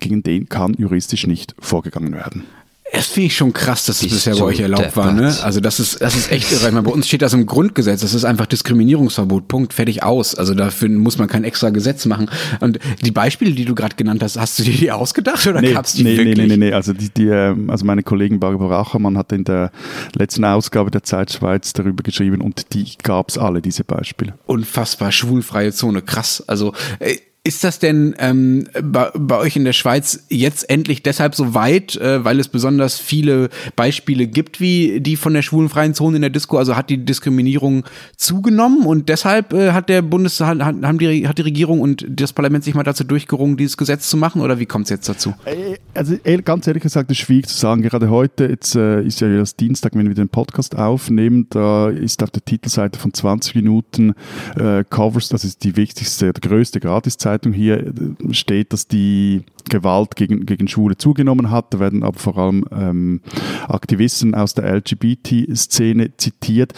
[0.00, 2.44] gegen den kann juristisch nicht vorgegangen werden.
[2.92, 5.12] Das finde ich schon krass, dass es bisher bei euch erlaubt war.
[5.12, 5.34] Ne?
[5.42, 6.70] Also das ist, das ist echt irre.
[6.70, 8.00] Meine, bei uns steht das im Grundgesetz.
[8.00, 9.48] Das ist einfach Diskriminierungsverbot.
[9.48, 9.74] Punkt.
[9.74, 10.34] Fertig aus.
[10.34, 12.30] Also dafür muss man kein extra Gesetz machen.
[12.60, 15.72] Und die Beispiele, die du gerade genannt hast, hast du dir die ausgedacht oder nee,
[15.72, 16.38] gab's die nee, wirklich?
[16.38, 16.72] Nee, nee, nee.
[16.72, 19.72] Also, die, die, ähm, also meine Kollegin Barbara Achermann hat in der
[20.14, 24.34] letzten Ausgabe der Zeit Schweiz darüber geschrieben und die gab es alle, diese Beispiele.
[24.46, 25.12] Unfassbar.
[25.12, 26.02] Schwulfreie Zone.
[26.02, 26.42] Krass.
[26.46, 31.36] Also äh, Ist das denn ähm, bei, bei euch in der Schweiz jetzt endlich deshalb
[31.36, 36.16] so weit, äh, weil es besonders viele Beispiele gibt, wie die von der schwulenfreien Zone
[36.16, 36.58] in der Disco?
[36.58, 37.84] Also hat die Diskriminierung
[38.16, 42.32] zugenommen und deshalb äh, hat der Bundes hat, haben die, hat die Regierung und das
[42.32, 45.32] Parlament sich mal dazu durchgerungen, dieses Gesetz zu machen oder wie kommt es jetzt dazu?
[45.44, 47.82] Äh, also ganz ehrlich gesagt, es ist schwierig zu sagen.
[47.82, 52.24] Gerade heute, jetzt äh, ist ja das Dienstag, wenn wir den Podcast aufnehmen, da ist
[52.24, 54.14] auf der Titelseite von 20 Minuten
[54.56, 57.92] äh, Covers, das ist die wichtigste, der größte Gratiszeit Zeitung hier
[58.30, 61.74] steht, dass die Gewalt gegen, gegen Schwule zugenommen hat.
[61.74, 63.20] Da werden aber vor allem ähm,
[63.68, 66.72] Aktivisten aus der LGBT-Szene zitiert.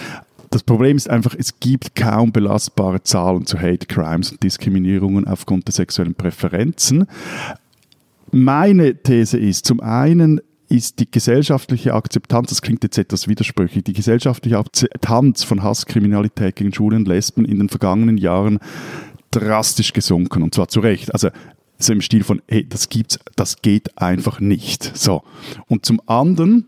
[0.51, 5.68] Das Problem ist einfach, es gibt kaum belastbare Zahlen zu Hate Crimes und Diskriminierungen aufgrund
[5.68, 7.07] der sexuellen Präferenzen.
[8.33, 13.94] Meine These ist, zum einen ist die gesellschaftliche Akzeptanz, das klingt jetzt etwas widersprüchlich, die
[13.94, 18.59] gesellschaftliche Akzeptanz von Hasskriminalität gegen Schwule und Lesben in den vergangenen Jahren
[19.31, 21.12] drastisch gesunken und zwar zu Recht.
[21.12, 21.31] Also
[21.79, 24.97] so im Stil von, hey, das gibt's, das geht einfach nicht.
[24.97, 25.23] So.
[25.69, 26.67] Und zum anderen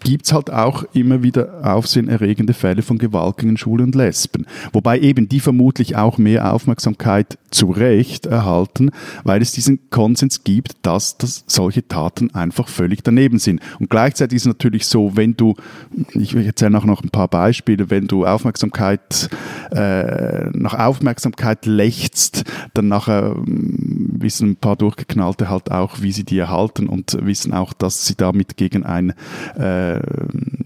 [0.00, 4.46] gibt es halt auch immer wieder aufsehenerregende Fälle von Gewalt gegen Schwule und Lesben.
[4.72, 8.90] Wobei eben die vermutlich auch mehr Aufmerksamkeit zu Recht erhalten,
[9.24, 13.60] weil es diesen Konsens gibt, dass, dass solche Taten einfach völlig daneben sind.
[13.78, 15.54] Und gleichzeitig ist es natürlich so, wenn du,
[16.14, 19.30] ich erzähle auch noch ein paar Beispiele, wenn du Aufmerksamkeit,
[19.70, 23.36] äh, nach Aufmerksamkeit lächst, dann nachher
[24.26, 28.16] wissen ein paar Durchgeknallte halt auch, wie sie die erhalten und wissen auch, dass sie
[28.16, 29.14] damit gegen ein
[29.56, 30.00] äh, äh,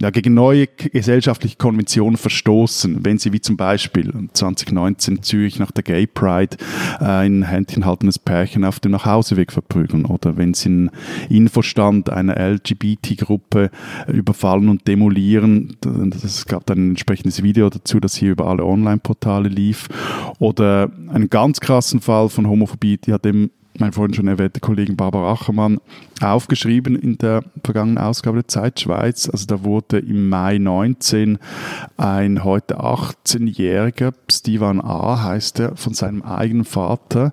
[0.00, 5.82] ja, gegen neue gesellschaftliche Konventionen verstoßen, wenn sie wie zum Beispiel 2019 Zürich nach der
[5.84, 6.56] Gay Pride
[7.00, 10.90] äh, ein händchenhaltendes Pärchen auf dem Nachhauseweg verprügeln oder wenn sie einen
[11.28, 13.70] Infostand einer LGBT-Gruppe
[14.08, 15.76] überfallen und demolieren.
[16.24, 19.88] Es gab dann ein entsprechendes Video dazu, das hier über alle Online-Portale lief.
[20.38, 24.96] Oder einen ganz krassen Fall von Homophobie, die hat dem mein vorhin schon erwähnte Kollegin
[24.96, 25.80] Barbara Achermann
[26.20, 29.28] aufgeschrieben in der vergangenen Ausgabe der Zeit Schweiz.
[29.28, 31.38] Also da wurde im Mai 19
[31.96, 35.22] ein heute 18-jähriger, Stivan A.
[35.22, 37.32] heißt er, von seinem eigenen Vater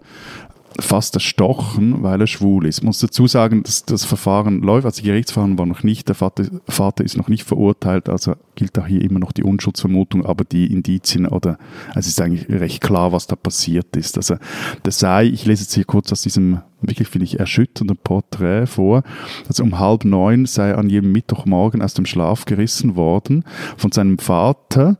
[0.80, 2.80] fast erstochen, weil er schwul ist.
[2.80, 6.16] Ich muss dazu sagen, dass das Verfahren läuft, also die Gerichtsverfahren war noch nicht, der
[6.16, 10.44] Vater, Vater ist noch nicht verurteilt, also gilt auch hier immer noch die Unschuldsvermutung, aber
[10.44, 11.58] die Indizien oder
[11.90, 14.18] also es ist eigentlich recht klar, was da passiert ist.
[14.18, 14.36] Also
[14.84, 19.04] das sei, ich lese jetzt hier kurz aus diesem wirklich finde ich erschütternden Porträt vor.
[19.48, 23.44] Also um halb neun sei er an jedem Mittwochmorgen aus dem Schlaf gerissen worden
[23.78, 24.98] von seinem Vater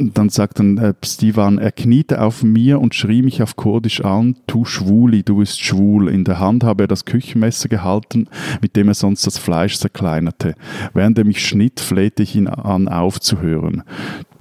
[0.00, 4.36] dann sagt dann äh, Stivan, er kniete auf mir und schrie mich auf Kurdisch an,
[4.46, 6.08] tu Schwuli, du bist schwul.
[6.08, 8.28] In der Hand habe er das Küchenmesser gehalten,
[8.62, 10.54] mit dem er sonst das Fleisch zerkleinerte.
[10.94, 13.82] Während er mich schnitt, flehte ich ihn an, aufzuhören.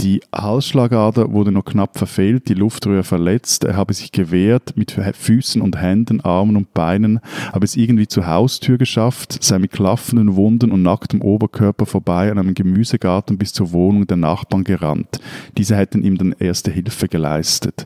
[0.01, 3.65] Die Halsschlagader wurde nur knapp verfehlt, die Luftröhre verletzt.
[3.65, 7.19] Er habe sich gewehrt mit Füßen und Händen, Armen und Beinen,
[7.51, 12.39] habe es irgendwie zur Haustür geschafft, sei mit klaffenden Wunden und nacktem Oberkörper vorbei an
[12.39, 15.19] einem Gemüsegarten bis zur Wohnung der Nachbarn gerannt.
[15.57, 17.85] Diese hätten ihm dann erste Hilfe geleistet.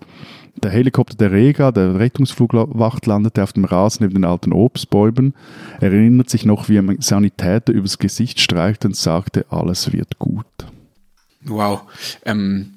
[0.61, 5.33] Der Helikopter der Rega, der Rettungsflugwacht, landete auf dem Rasen neben den alten Obstbäumen.
[5.81, 10.45] Er erinnert sich noch, wie ein Sanitäter übers Gesicht streichte und sagte, alles wird gut.
[11.45, 11.81] Wow.
[12.25, 12.73] Ähm,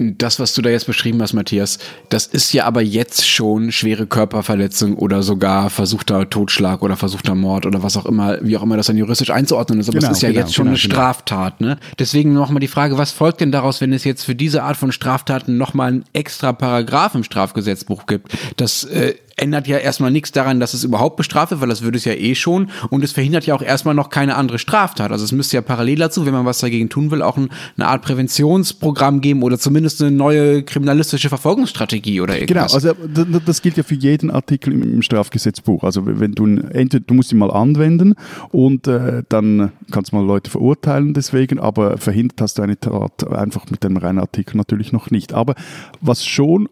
[0.00, 1.78] das, was du da jetzt beschrieben hast, Matthias,
[2.08, 7.66] das ist ja aber jetzt schon schwere Körperverletzung oder sogar versuchter Totschlag oder versuchter Mord
[7.66, 9.88] oder was auch immer, wie auch immer das dann juristisch einzuordnen ist.
[9.88, 10.94] Aber genau, das ist ja genau, jetzt schon genau, eine genau.
[10.94, 11.60] Straftat.
[11.60, 11.78] Ne?
[11.98, 14.90] Deswegen nochmal die Frage, was folgt denn daraus, wenn es jetzt für diese Art von
[14.90, 18.32] Straftaten nochmal einen extra Paragraph im Strafgesetzbuch gibt?
[18.56, 21.98] Das äh, ändert ja erstmal nichts daran, dass es überhaupt bestraft wird, weil das würde
[21.98, 22.70] es ja eh schon.
[22.90, 25.10] Und es verhindert ja auch erstmal noch keine andere Straftat.
[25.10, 27.88] Also es müsste ja parallel dazu, wenn man was dagegen tun will, auch ein, eine
[27.88, 32.82] Art Präventionsprogramm geben oder zumindest eine neue kriminalistische Verfolgungsstrategie oder irgendwas.
[32.82, 35.84] Genau, also das gilt ja für jeden Artikel im Strafgesetzbuch.
[35.84, 38.14] Also wenn du entweder du musst ihn mal anwenden
[38.50, 43.26] und äh, dann kannst du mal Leute verurteilen deswegen, aber verhindert hast du eine Tat
[43.30, 45.32] einfach mit dem reinen Artikel natürlich noch nicht.
[45.32, 45.54] Aber
[46.00, 46.68] was schon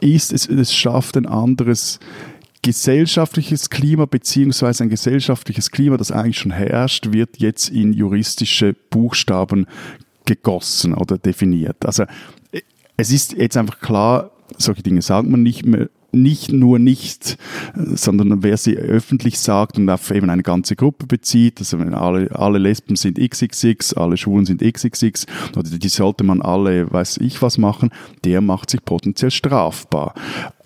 [0.00, 1.98] ist, es, es schafft ein anderes
[2.62, 9.66] gesellschaftliches Klima beziehungsweise ein gesellschaftliches Klima, das eigentlich schon herrscht, wird jetzt in juristische Buchstaben
[10.24, 11.86] gegossen oder definiert.
[11.86, 12.04] Also
[12.96, 17.38] es ist jetzt einfach klar, solche Dinge sagt man nicht mehr nicht nur nicht,
[17.74, 22.30] sondern wer sie öffentlich sagt und auf eben eine ganze Gruppe bezieht, also wenn alle,
[22.34, 25.26] alle Lesben sind XXX, alle Schwulen sind XXX,
[25.56, 27.90] oder die sollte man alle, weiß ich was machen,
[28.24, 30.14] der macht sich potenziell strafbar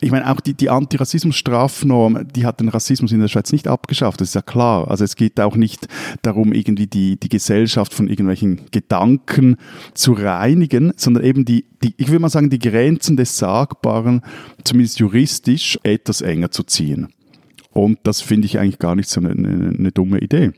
[0.00, 4.20] ich meine, auch die, die Antirassismus-Strafnorm, die hat den Rassismus in der Schweiz nicht abgeschafft,
[4.20, 4.90] das ist ja klar.
[4.90, 5.88] Also es geht auch nicht
[6.22, 9.56] darum, irgendwie die, die Gesellschaft von irgendwelchen Gedanken
[9.94, 14.22] zu reinigen, sondern eben die, die, ich würde mal sagen, die Grenzen des Sagbaren,
[14.64, 17.08] zumindest juristisch, juristisch etwas enger zu ziehen.
[17.72, 20.52] Und das finde ich eigentlich gar nicht so eine, eine, eine dumme Idee.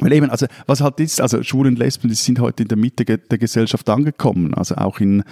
[0.00, 2.78] Weil eben, also was halt ist, also Schwulen und Lesben, die sind heute in der
[2.78, 4.54] Mitte der Gesellschaft angekommen.
[4.54, 5.22] Also auch in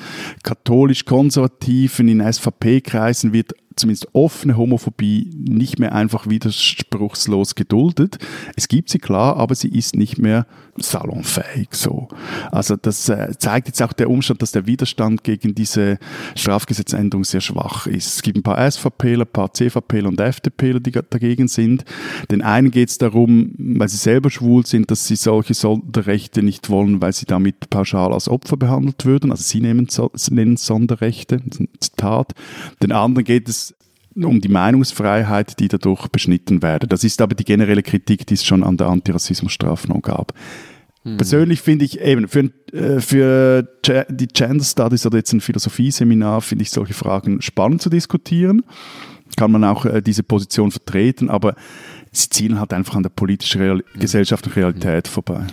[0.45, 8.19] katholisch-konservativen, in SVP-Kreisen wird zumindest offene Homophobie nicht mehr einfach widerspruchslos geduldet.
[8.57, 12.09] Es gibt sie klar, aber sie ist nicht mehr salonfähig so.
[12.51, 15.99] Also das äh, zeigt jetzt auch der Umstand, dass der Widerstand gegen diese
[16.35, 18.15] Strafgesetzänderung sehr schwach ist.
[18.15, 21.85] Es gibt ein paar SVPler, ein paar CVPler und FDPler, die dagegen sind.
[22.31, 26.71] Den einen geht es darum, weil sie selber schwul sind, dass sie solche Sonderrechte nicht
[26.71, 29.31] wollen, weil sie damit pauschal als Opfer behandelt würden.
[29.31, 29.89] Also sie nehmen,
[30.31, 31.41] nennen Sonderrechte,
[31.81, 32.33] Zitat.
[32.83, 33.72] Den anderen geht es
[34.15, 36.87] um die Meinungsfreiheit, die dadurch beschnitten werde.
[36.87, 40.33] Das ist aber die generelle Kritik, die es schon an der Antirassismusstrafnorm gab.
[41.05, 41.17] Hm.
[41.17, 43.69] Persönlich finde ich eben für, äh, für
[44.09, 48.63] die Gender Studies oder jetzt ein Philosophieseminar finde ich solche Fragen spannend zu diskutieren.
[49.37, 51.55] Kann man auch äh, diese Position vertreten, aber
[52.13, 54.01] sie zielen halt einfach an der politischen Real hm.
[54.01, 55.13] gesellschaftlichen Realität hm.
[55.13, 55.47] vorbei.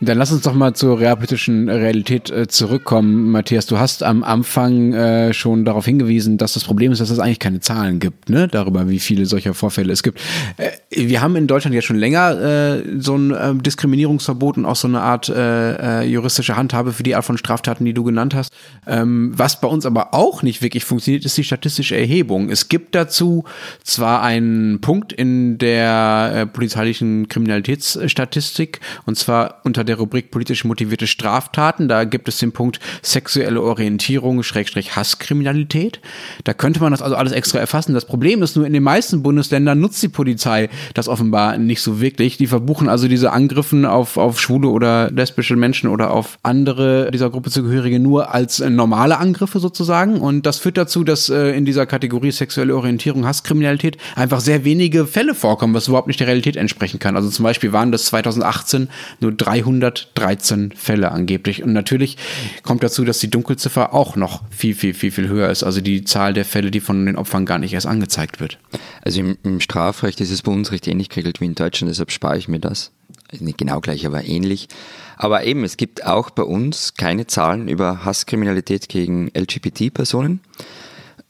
[0.00, 3.30] Dann lass uns doch mal zur realpolitischen Realität äh, zurückkommen.
[3.30, 7.18] Matthias, du hast am Anfang äh, schon darauf hingewiesen, dass das Problem ist, dass es
[7.18, 8.46] eigentlich keine Zahlen gibt, ne?
[8.46, 10.20] darüber, wie viele solcher Vorfälle es gibt.
[10.58, 14.76] Äh, wir haben in Deutschland ja schon länger äh, so ein äh, Diskriminierungsverbot und auch
[14.76, 18.34] so eine Art äh, äh, juristische Handhabe für die Art von Straftaten, die du genannt
[18.34, 18.52] hast.
[18.86, 22.50] Ähm, was bei uns aber auch nicht wirklich funktioniert, ist die statistische Erhebung.
[22.50, 23.44] Es gibt dazu
[23.82, 31.88] zwar einen Punkt in der polizeilichen Kriminalitätsstatistik, und zwar unter der Rubrik politisch motivierte Straftaten.
[31.88, 36.00] Da gibt es den Punkt sexuelle Orientierung, Schrägstrich Hasskriminalität.
[36.44, 37.94] Da könnte man das also alles extra erfassen.
[37.94, 42.00] Das Problem ist nur, in den meisten Bundesländern nutzt die Polizei das offenbar nicht so
[42.00, 42.36] wirklich.
[42.36, 47.30] Die verbuchen also diese Angriffen auf, auf schwule oder lesbische Menschen oder auf andere dieser
[47.30, 50.20] Gruppe zugehörige nur als normale Angriffe sozusagen.
[50.20, 55.06] Und das führt dazu, dass äh, in dieser Kategorie sexuelle Orientierung, Hasskriminalität einfach sehr wenige
[55.06, 57.16] Fälle vorkommen, was überhaupt nicht der Realität entsprechen kann.
[57.16, 58.88] Also zum Beispiel waren das 2018
[59.20, 61.62] nur 300 113 Fälle angeblich.
[61.62, 62.16] Und natürlich
[62.62, 65.62] kommt dazu, dass die Dunkelziffer auch noch viel, viel, viel, viel höher ist.
[65.62, 68.58] Also die Zahl der Fälle, die von den Opfern gar nicht erst angezeigt wird.
[69.02, 72.10] Also im, im Strafrecht ist es bei uns recht ähnlich geregelt wie in Deutschland, deshalb
[72.10, 72.92] spare ich mir das.
[73.38, 74.68] Nicht genau gleich, aber ähnlich.
[75.16, 80.40] Aber eben, es gibt auch bei uns keine Zahlen über Hasskriminalität gegen LGBT-Personen.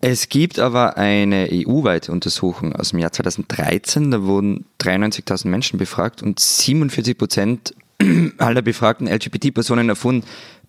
[0.00, 6.22] Es gibt aber eine EU-weite Untersuchung aus dem Jahr 2013, da wurden 93.000 Menschen befragt
[6.22, 7.74] und 47 Prozent
[8.38, 10.24] aller befragten LGBT-Personen erfunden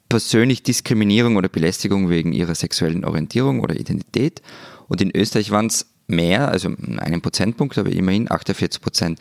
[0.09, 4.41] persönlich Diskriminierung oder Belästigung wegen ihrer sexuellen Orientierung oder Identität.
[4.87, 9.19] Und in Österreich waren es mehr, also einen Prozentpunkt, aber immerhin 48 Prozent.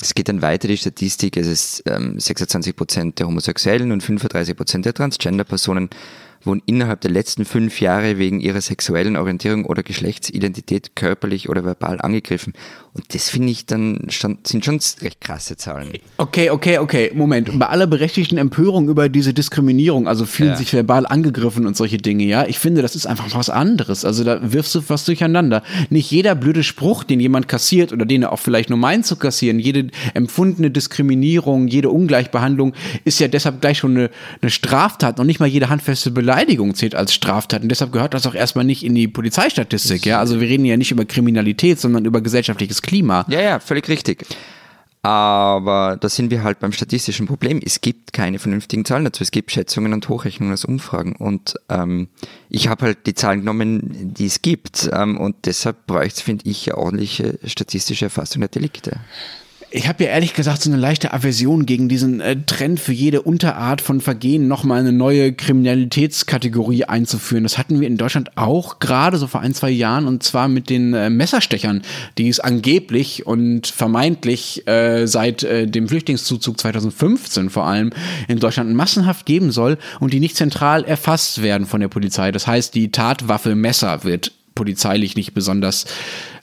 [0.00, 4.56] Es geht dann weiter, die Statistik, es ist ähm, 26 Prozent der Homosexuellen und 35
[4.56, 5.90] Prozent der Transgender-Personen
[6.44, 12.00] wurden innerhalb der letzten fünf Jahre wegen ihrer sexuellen Orientierung oder Geschlechtsidentität körperlich oder verbal
[12.00, 12.52] angegriffen.
[12.94, 15.92] Und das finde ich dann schon, sind schon recht krasse Zahlen.
[16.18, 17.10] Okay, okay, okay.
[17.14, 17.58] Moment.
[17.58, 20.56] Bei aller berechtigten Empörung über diese Diskriminierung, also fühlen ja.
[20.56, 24.04] sich verbal angegriffen und solche Dinge, ja, ich finde, das ist einfach was anderes.
[24.04, 25.62] Also da wirfst du was durcheinander.
[25.88, 29.16] Nicht jeder blöde Spruch, den jemand kassiert oder den er auch vielleicht nur meint zu
[29.16, 32.74] kassieren, jede empfundene Diskriminierung, jede Ungleichbehandlung
[33.06, 34.10] ist ja deshalb gleich schon eine,
[34.42, 37.62] eine Straftat und nicht mal jede handfeste Beleidigung zählt als Straftat.
[37.62, 40.18] Und deshalb gehört das auch erstmal nicht in die Polizeistatistik, ja.
[40.18, 43.24] Also wir reden ja nicht über Kriminalität, sondern über gesellschaftliches Klima.
[43.28, 44.26] Ja, ja, völlig richtig.
[45.04, 47.60] Aber da sind wir halt beim statistischen Problem.
[47.64, 49.24] Es gibt keine vernünftigen Zahlen dazu.
[49.24, 51.16] Es gibt Schätzungen und Hochrechnungen aus Umfragen.
[51.16, 52.06] Und ähm,
[52.48, 54.88] ich habe halt die Zahlen genommen, die es gibt.
[54.92, 59.00] Ähm, und deshalb bräuchte es, finde ich, eine ordentliche statistische Erfassung der Delikte.
[59.74, 63.22] Ich habe ja ehrlich gesagt so eine leichte Aversion gegen diesen äh, Trend für jede
[63.22, 67.44] Unterart von Vergehen nochmal eine neue Kriminalitätskategorie einzuführen.
[67.44, 70.68] Das hatten wir in Deutschland auch gerade so vor ein, zwei Jahren und zwar mit
[70.68, 71.80] den äh, Messerstechern,
[72.18, 77.92] die es angeblich und vermeintlich äh, seit äh, dem Flüchtlingszuzug 2015 vor allem
[78.28, 82.30] in Deutschland massenhaft geben soll und die nicht zentral erfasst werden von der Polizei.
[82.30, 85.86] Das heißt, die Tatwaffe Messer wird polizeilich nicht besonders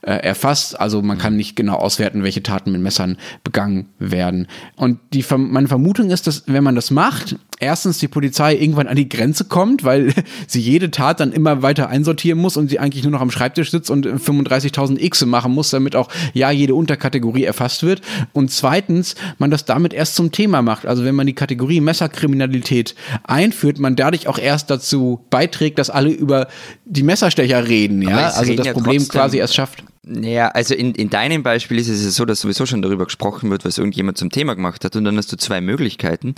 [0.02, 0.80] äh, erfasst.
[0.80, 4.48] Also man kann nicht genau auswerten, welche Taten mit Messern begangen werden.
[4.76, 8.96] Und die, meine Vermutung ist, dass wenn man das macht, erstens die Polizei irgendwann an
[8.96, 10.14] die Grenze kommt, weil
[10.48, 13.72] sie jede Tat dann immer weiter einsortieren muss und sie eigentlich nur noch am Schreibtisch
[13.72, 18.02] sitzt und 35.000 X machen muss, damit auch ja jede Unterkategorie erfasst wird.
[18.34, 20.86] Und zweitens, man das damit erst zum Thema macht.
[20.86, 26.10] Also wenn man die Kategorie Messerkriminalität einführt, man dadurch auch erst dazu beiträgt, dass alle
[26.10, 26.48] über
[26.86, 29.84] die Messerstecher reden, ja, also das Problem quasi erst schafft.
[30.04, 33.66] Naja, also in, in deinem Beispiel ist es so, dass sowieso schon darüber gesprochen wird,
[33.66, 36.36] was irgendjemand zum Thema gemacht hat und dann hast du zwei Möglichkeiten.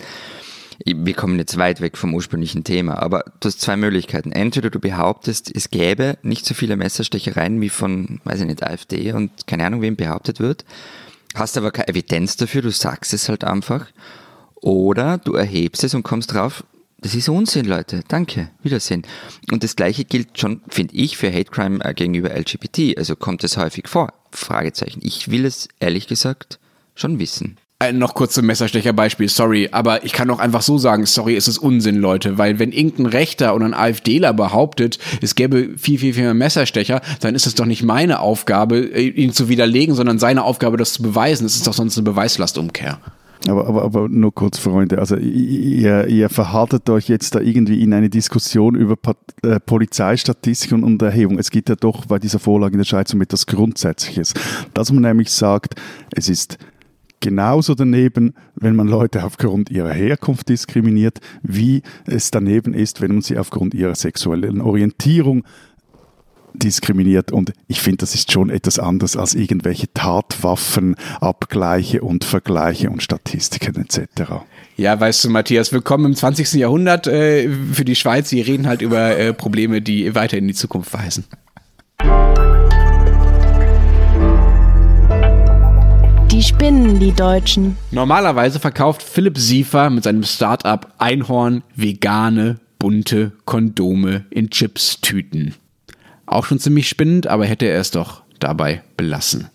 [0.85, 4.31] wir kommen jetzt weit weg vom ursprünglichen Thema, aber du hast zwei Möglichkeiten.
[4.31, 9.13] Entweder du behauptest, es gäbe nicht so viele Messerstechereien wie von, weiß ich nicht, AfD
[9.13, 10.65] und keine Ahnung, wem behauptet wird,
[11.35, 13.87] hast aber keine Evidenz dafür, du sagst es halt einfach.
[14.55, 16.63] Oder du erhebst es und kommst drauf,
[17.01, 18.01] das ist Unsinn, Leute.
[18.07, 18.49] Danke.
[18.61, 19.03] Wiedersehen.
[19.51, 22.97] Und das Gleiche gilt schon, finde ich, für Hate Crime äh, gegenüber LGBT.
[22.97, 24.13] Also kommt es häufig vor?
[24.31, 25.01] Fragezeichen.
[25.03, 26.59] Ich will es ehrlich gesagt
[26.93, 27.57] schon wissen.
[27.81, 31.47] Äh, noch kurz zum Messerstecherbeispiel, sorry, aber ich kann auch einfach so sagen, sorry, es
[31.47, 36.13] ist Unsinn, Leute, weil wenn irgendein Rechter oder ein AfDler behauptet, es gäbe viel, viel,
[36.13, 40.19] viel mehr Messerstecher, dann ist es doch nicht meine Aufgabe, äh, ihn zu widerlegen, sondern
[40.19, 41.47] seine Aufgabe, das zu beweisen.
[41.47, 42.99] Es ist doch sonst eine Beweislastumkehr.
[43.47, 47.93] Aber, aber, aber nur kurz, Freunde, also ihr, ihr verhaltet euch jetzt da irgendwie in
[47.93, 51.39] eine Diskussion über pa äh, Polizeistatistik und, und Erhebung.
[51.39, 54.33] Es geht ja doch bei dieser Vorlage in der Schweiz um etwas Grundsätzliches.
[54.73, 55.75] Dass man nämlich sagt,
[56.13, 56.59] es ist
[57.19, 63.21] genauso daneben, wenn man Leute aufgrund ihrer Herkunft diskriminiert, wie es daneben ist, wenn man
[63.21, 65.51] sie aufgrund ihrer sexuellen Orientierung diskriminiert
[67.31, 73.75] und ich finde, das ist schon etwas anderes als irgendwelche Tatwaffenabgleiche und Vergleiche und Statistiken
[73.75, 74.31] etc.
[74.77, 76.53] Ja, weißt du, Matthias, willkommen im 20.
[76.53, 78.31] Jahrhundert äh, für die Schweiz.
[78.31, 81.25] Wir reden halt über äh, Probleme, die weiter in die Zukunft weisen.
[86.31, 87.77] Die spinnen, die Deutschen.
[87.91, 95.53] Normalerweise verkauft Philipp Siefer mit seinem Startup Einhorn vegane, bunte Kondome in Chips-Tüten.
[96.31, 99.49] Auch schon ziemlich spinnend, aber hätte er es doch dabei belassen.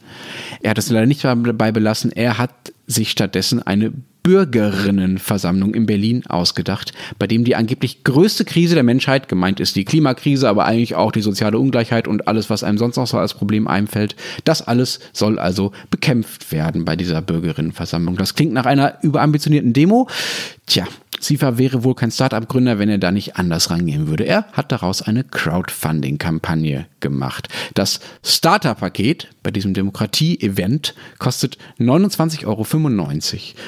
[0.61, 2.53] Er hat es leider nicht dabei belassen, er hat
[2.87, 3.93] sich stattdessen eine
[4.27, 9.85] Bürgerinnenversammlung in Berlin ausgedacht, bei dem die angeblich größte Krise der Menschheit, gemeint ist die
[9.85, 13.35] Klimakrise, aber eigentlich auch die soziale Ungleichheit und alles, was einem sonst noch so als
[13.35, 18.17] Problem einfällt, das alles soll also bekämpft werden bei dieser Bürgerinnenversammlung.
[18.17, 20.09] Das klingt nach einer überambitionierten Demo.
[20.67, 20.87] Tja,
[21.21, 24.25] Sifa wäre wohl kein Startup-Gründer, wenn er da nicht anders rangehen würde.
[24.25, 27.49] Er hat daraus eine Crowdfunding-Kampagne gemacht.
[27.75, 32.67] Das Starter-Paket bei diesem Demokratie-Event kostet 29,95 Euro.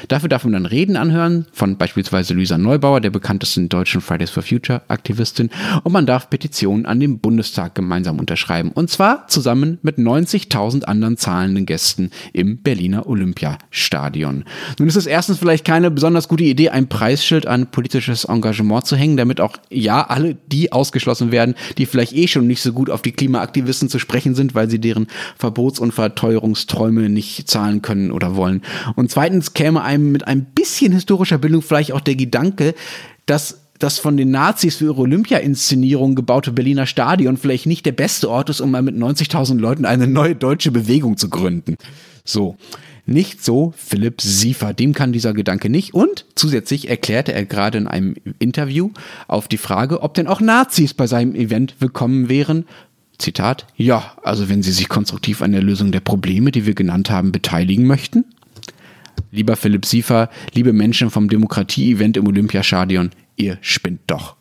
[0.09, 4.43] Dafür darf man dann Reden anhören von beispielsweise Luisa Neubauer, der bekanntesten deutschen Fridays for
[4.43, 5.51] Future-Aktivistin,
[5.85, 8.71] und man darf Petitionen an dem Bundestag gemeinsam unterschreiben.
[8.73, 14.45] Und zwar zusammen mit 90.000 anderen zahlenden Gästen im Berliner Olympiastadion.
[14.79, 18.97] Nun ist es erstens vielleicht keine besonders gute Idee, ein Preisschild an politisches Engagement zu
[18.97, 22.91] hängen, damit auch ja alle die ausgeschlossen werden, die vielleicht eh schon nicht so gut
[22.91, 28.11] auf die Klimaaktivisten zu sprechen sind, weil sie deren Verbots- und Verteuerungsträume nicht zahlen können
[28.11, 28.63] oder wollen.
[28.97, 32.75] Und zweitens käme einem mit ein bisschen historischer Bildung vielleicht auch der Gedanke,
[33.27, 38.29] dass das von den Nazis für ihre Olympia-Inszenierung gebaute Berliner Stadion vielleicht nicht der beste
[38.29, 41.77] Ort ist, um mal mit 90.000 Leuten eine neue deutsche Bewegung zu gründen.
[42.25, 42.57] So.
[43.07, 44.75] Nicht so Philipp Siefer.
[44.75, 45.95] Dem kann dieser Gedanke nicht.
[45.95, 48.91] Und zusätzlich erklärte er gerade in einem Interview
[49.29, 52.67] auf die Frage, ob denn auch Nazis bei seinem Event willkommen wären.
[53.17, 57.09] Zitat, ja, also wenn Sie sich konstruktiv an der Lösung der Probleme, die wir genannt
[57.09, 58.27] haben, beteiligen möchten.
[59.31, 64.37] Lieber Philipp Siefer, liebe Menschen vom Demokratie-Event im Olympiastadion, ihr spinnt doch.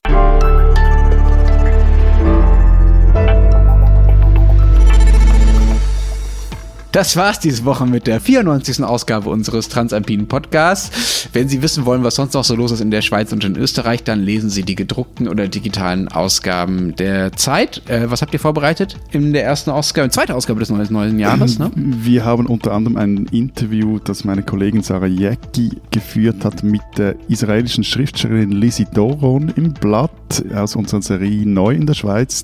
[6.98, 8.84] Das war's diese Woche mit der 94.
[8.84, 11.30] Ausgabe unseres Transalpinen Podcasts.
[11.32, 13.56] Wenn Sie wissen wollen, was sonst noch so los ist in der Schweiz und in
[13.56, 17.88] Österreich, dann lesen Sie die gedruckten oder digitalen Ausgaben der Zeit.
[17.88, 21.60] Äh, was habt ihr vorbereitet in der ersten Ausgabe, zweite Ausgabe des neuen, neuen Jahres?
[21.60, 21.70] Ne?
[21.76, 27.16] Wir haben unter anderem ein Interview, das meine Kollegin Sarah Jäcki geführt hat mit der
[27.28, 32.44] israelischen Schriftstellerin Lizzie Doron im Blatt aus unserer Serie Neu in der Schweiz.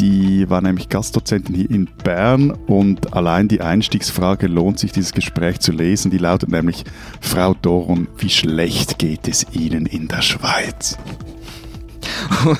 [0.00, 5.60] Die war nämlich Gastdozentin hier in Bern und allein die Einstiegsfrage lohnt sich, dieses Gespräch
[5.60, 6.10] zu lesen.
[6.10, 6.84] Die lautet nämlich,
[7.20, 10.96] Frau Doron, wie schlecht geht es Ihnen in der Schweiz?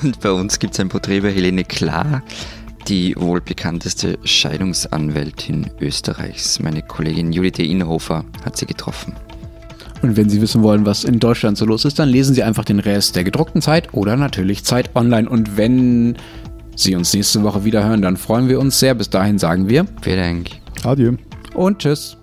[0.03, 2.21] Und bei uns gibt es ein Porträt über Helene Klar,
[2.87, 6.59] die wohl bekannteste Scheidungsanwältin Österreichs.
[6.59, 9.13] Meine Kollegin Judith Inhofer hat sie getroffen.
[10.03, 12.65] Und wenn Sie wissen wollen, was in Deutschland so los ist, dann lesen Sie einfach
[12.65, 15.29] den Rest der gedruckten Zeit oder natürlich Zeit Online.
[15.29, 16.17] Und wenn
[16.75, 18.93] Sie uns nächste Woche wieder hören, dann freuen wir uns sehr.
[18.93, 20.49] Bis dahin sagen wir Vielen Dank.
[20.83, 21.13] Adieu.
[21.53, 22.20] Und tschüss.